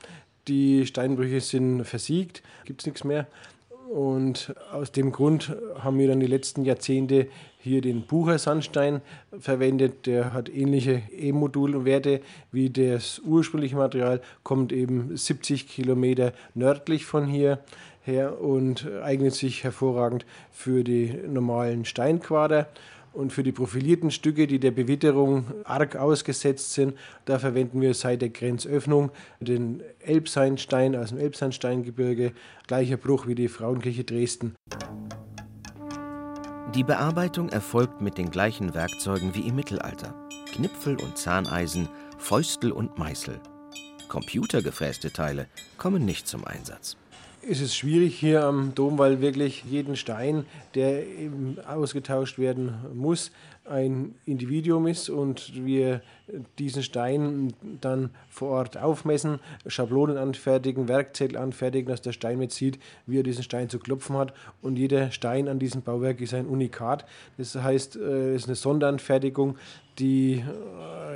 [0.48, 3.26] Die Steinbrüche sind versiegt, gibt es nichts mehr.
[3.88, 7.26] Und aus dem Grund haben wir dann die letzten Jahrzehnte
[7.58, 9.00] hier den Bucher Sandstein
[9.38, 10.04] verwendet.
[10.04, 12.20] Der hat ähnliche E-Modulwerte
[12.52, 17.60] wie das ursprüngliche Material, kommt eben 70 Kilometer nördlich von hier
[18.02, 22.68] her und eignet sich hervorragend für die normalen Steinquader.
[23.18, 28.22] Und für die profilierten Stücke, die der Bewitterung arg ausgesetzt sind, da verwenden wir seit
[28.22, 29.10] der Grenzöffnung
[29.40, 32.30] den Elbsandstein aus dem Elbsandsteingebirge,
[32.68, 34.54] gleicher Bruch wie die Frauenkirche Dresden.
[36.76, 40.14] Die Bearbeitung erfolgt mit den gleichen Werkzeugen wie im Mittelalter.
[40.52, 41.88] Knipfel und Zahneisen,
[42.18, 43.40] Fäustel und Meißel.
[44.06, 46.96] Computergefräste Teile kommen nicht zum Einsatz.
[47.42, 51.02] Ist es schwierig hier am Dom, weil wirklich jeden Stein, der
[51.66, 53.30] ausgetauscht werden muss,
[53.68, 56.00] ein Individuum ist und wir
[56.58, 63.18] diesen Stein dann vor Ort aufmessen, Schablonen anfertigen, Werkzettel anfertigen, dass der Steinmetz sieht, wie
[63.18, 64.32] er diesen Stein zu klopfen hat.
[64.62, 67.04] Und jeder Stein an diesem Bauwerk ist ein Unikat.
[67.36, 69.56] Das heißt, äh, es ist eine Sonderanfertigung,
[69.98, 70.44] die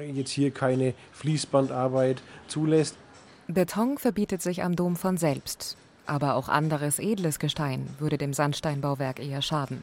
[0.01, 2.97] äh, jetzt hier keine Fließbandarbeit zulässt.
[3.49, 5.77] Beton verbietet sich am Dom von selbst.
[6.07, 9.83] Aber auch anderes edles Gestein würde dem Sandsteinbauwerk eher schaden.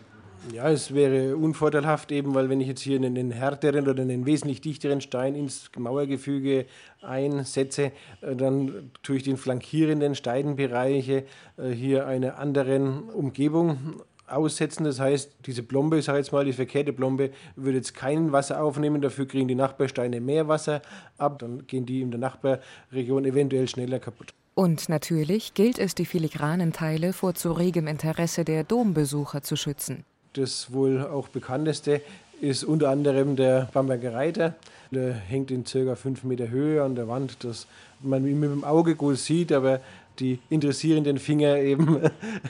[0.53, 4.61] Ja, es wäre unvorteilhaft eben, weil wenn ich jetzt hier einen härteren oder einen wesentlich
[4.61, 6.65] dichteren Stein ins Mauergefüge
[7.01, 7.91] einsetze,
[8.21, 11.25] äh, dann tue ich den flankierenden Steinbereiche
[11.57, 14.85] äh, hier einer anderen Umgebung aussetzen.
[14.85, 18.63] Das heißt, diese Plombe, ich sage jetzt mal, die verkehrte Plombe, würde jetzt kein Wasser
[18.63, 19.01] aufnehmen.
[19.01, 20.81] Dafür kriegen die Nachbarsteine mehr Wasser
[21.17, 21.39] ab.
[21.39, 24.33] Dann gehen die in der Nachbarregion eventuell schneller kaputt.
[24.59, 30.03] Und natürlich gilt es, die filigranen Teile vor zu regem Interesse der Dombesucher zu schützen.
[30.33, 32.01] Das wohl auch bekannteste
[32.41, 34.55] ist unter anderem der Bamberger Reiter.
[34.91, 35.95] Der hängt in ca.
[35.95, 37.67] 5 Meter Höhe an der Wand, dass
[38.01, 39.79] man ihn mit dem Auge gut sieht, aber
[40.19, 42.01] die interessierenden Finger eben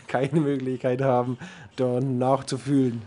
[0.07, 1.37] keine Möglichkeit haben,
[1.75, 3.03] da nachzufühlen.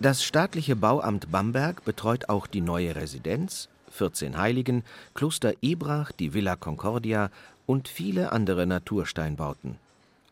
[0.00, 4.82] Das staatliche Bauamt Bamberg betreut auch die neue Residenz, 14 Heiligen,
[5.14, 7.30] Kloster Ebrach, die Villa Concordia
[7.66, 9.76] und viele andere Natursteinbauten.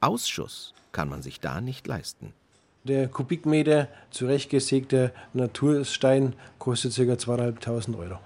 [0.01, 2.33] Ausschuss kann man sich da nicht leisten.
[2.85, 7.03] Der Kubikmeter zurechtgesägter Naturstein kostet ca.
[7.03, 8.19] 2.500 Euro.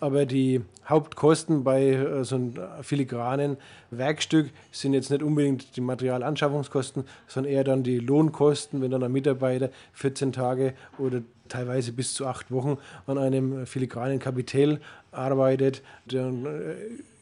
[0.00, 3.56] Aber die Hauptkosten bei äh, so einem filigranen
[3.90, 9.12] Werkstück sind jetzt nicht unbedingt die Materialanschaffungskosten, sondern eher dann die Lohnkosten, wenn dann ein
[9.12, 16.46] Mitarbeiter 14 Tage oder teilweise bis zu acht Wochen an einem filigranen Kapitel arbeitet, dann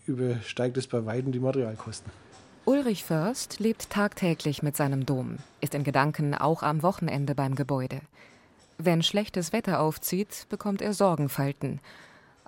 [0.07, 2.11] übersteigt es bei weitem die Materialkosten.
[2.64, 8.00] Ulrich Först lebt tagtäglich mit seinem Dom, ist in Gedanken auch am Wochenende beim Gebäude.
[8.78, 11.80] Wenn schlechtes Wetter aufzieht, bekommt er Sorgenfalten.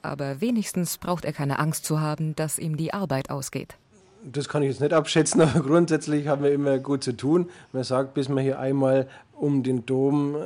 [0.02, 3.76] Aber wenigstens braucht er keine Angst zu haben, dass ihm die Arbeit ausgeht.
[4.24, 7.48] Das kann ich jetzt nicht abschätzen, aber grundsätzlich haben wir immer gut zu tun.
[7.72, 9.08] Man sagt, bis man hier einmal
[9.38, 10.38] um den Dom äh,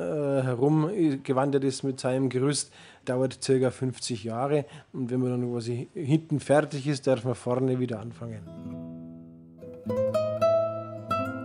[0.43, 0.89] herum
[1.23, 2.71] gewandert ist mit seinem Gerüst,
[3.05, 3.71] dauert ca.
[3.71, 4.65] 50 Jahre.
[4.91, 8.41] Und wenn man dann quasi hinten fertig ist, darf man vorne wieder anfangen.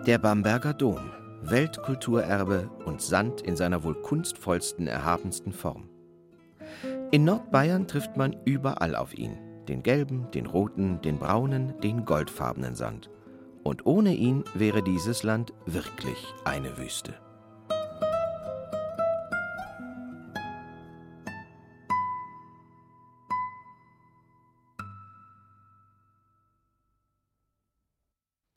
[0.06, 1.10] Der Bamberger Dom,
[1.42, 5.88] Weltkulturerbe und Sand in seiner wohl kunstvollsten, erhabensten Form.
[7.10, 9.38] In Nordbayern trifft man überall auf ihn.
[9.68, 13.10] Den gelben, den roten, den braunen, den goldfarbenen Sand.
[13.64, 17.14] Und ohne ihn wäre dieses Land wirklich eine Wüste.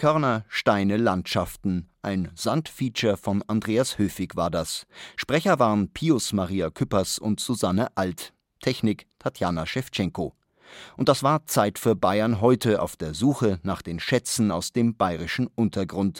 [0.01, 1.87] Körner, Steine, Landschaften.
[2.01, 4.87] Ein Sandfeature von Andreas Höfig war das.
[5.15, 8.33] Sprecher waren Pius Maria Küppers und Susanne Alt.
[8.61, 10.33] Technik Tatjana Schewtschenko.
[10.97, 14.95] Und das war Zeit für Bayern heute auf der Suche nach den Schätzen aus dem
[14.95, 16.19] bayerischen Untergrund.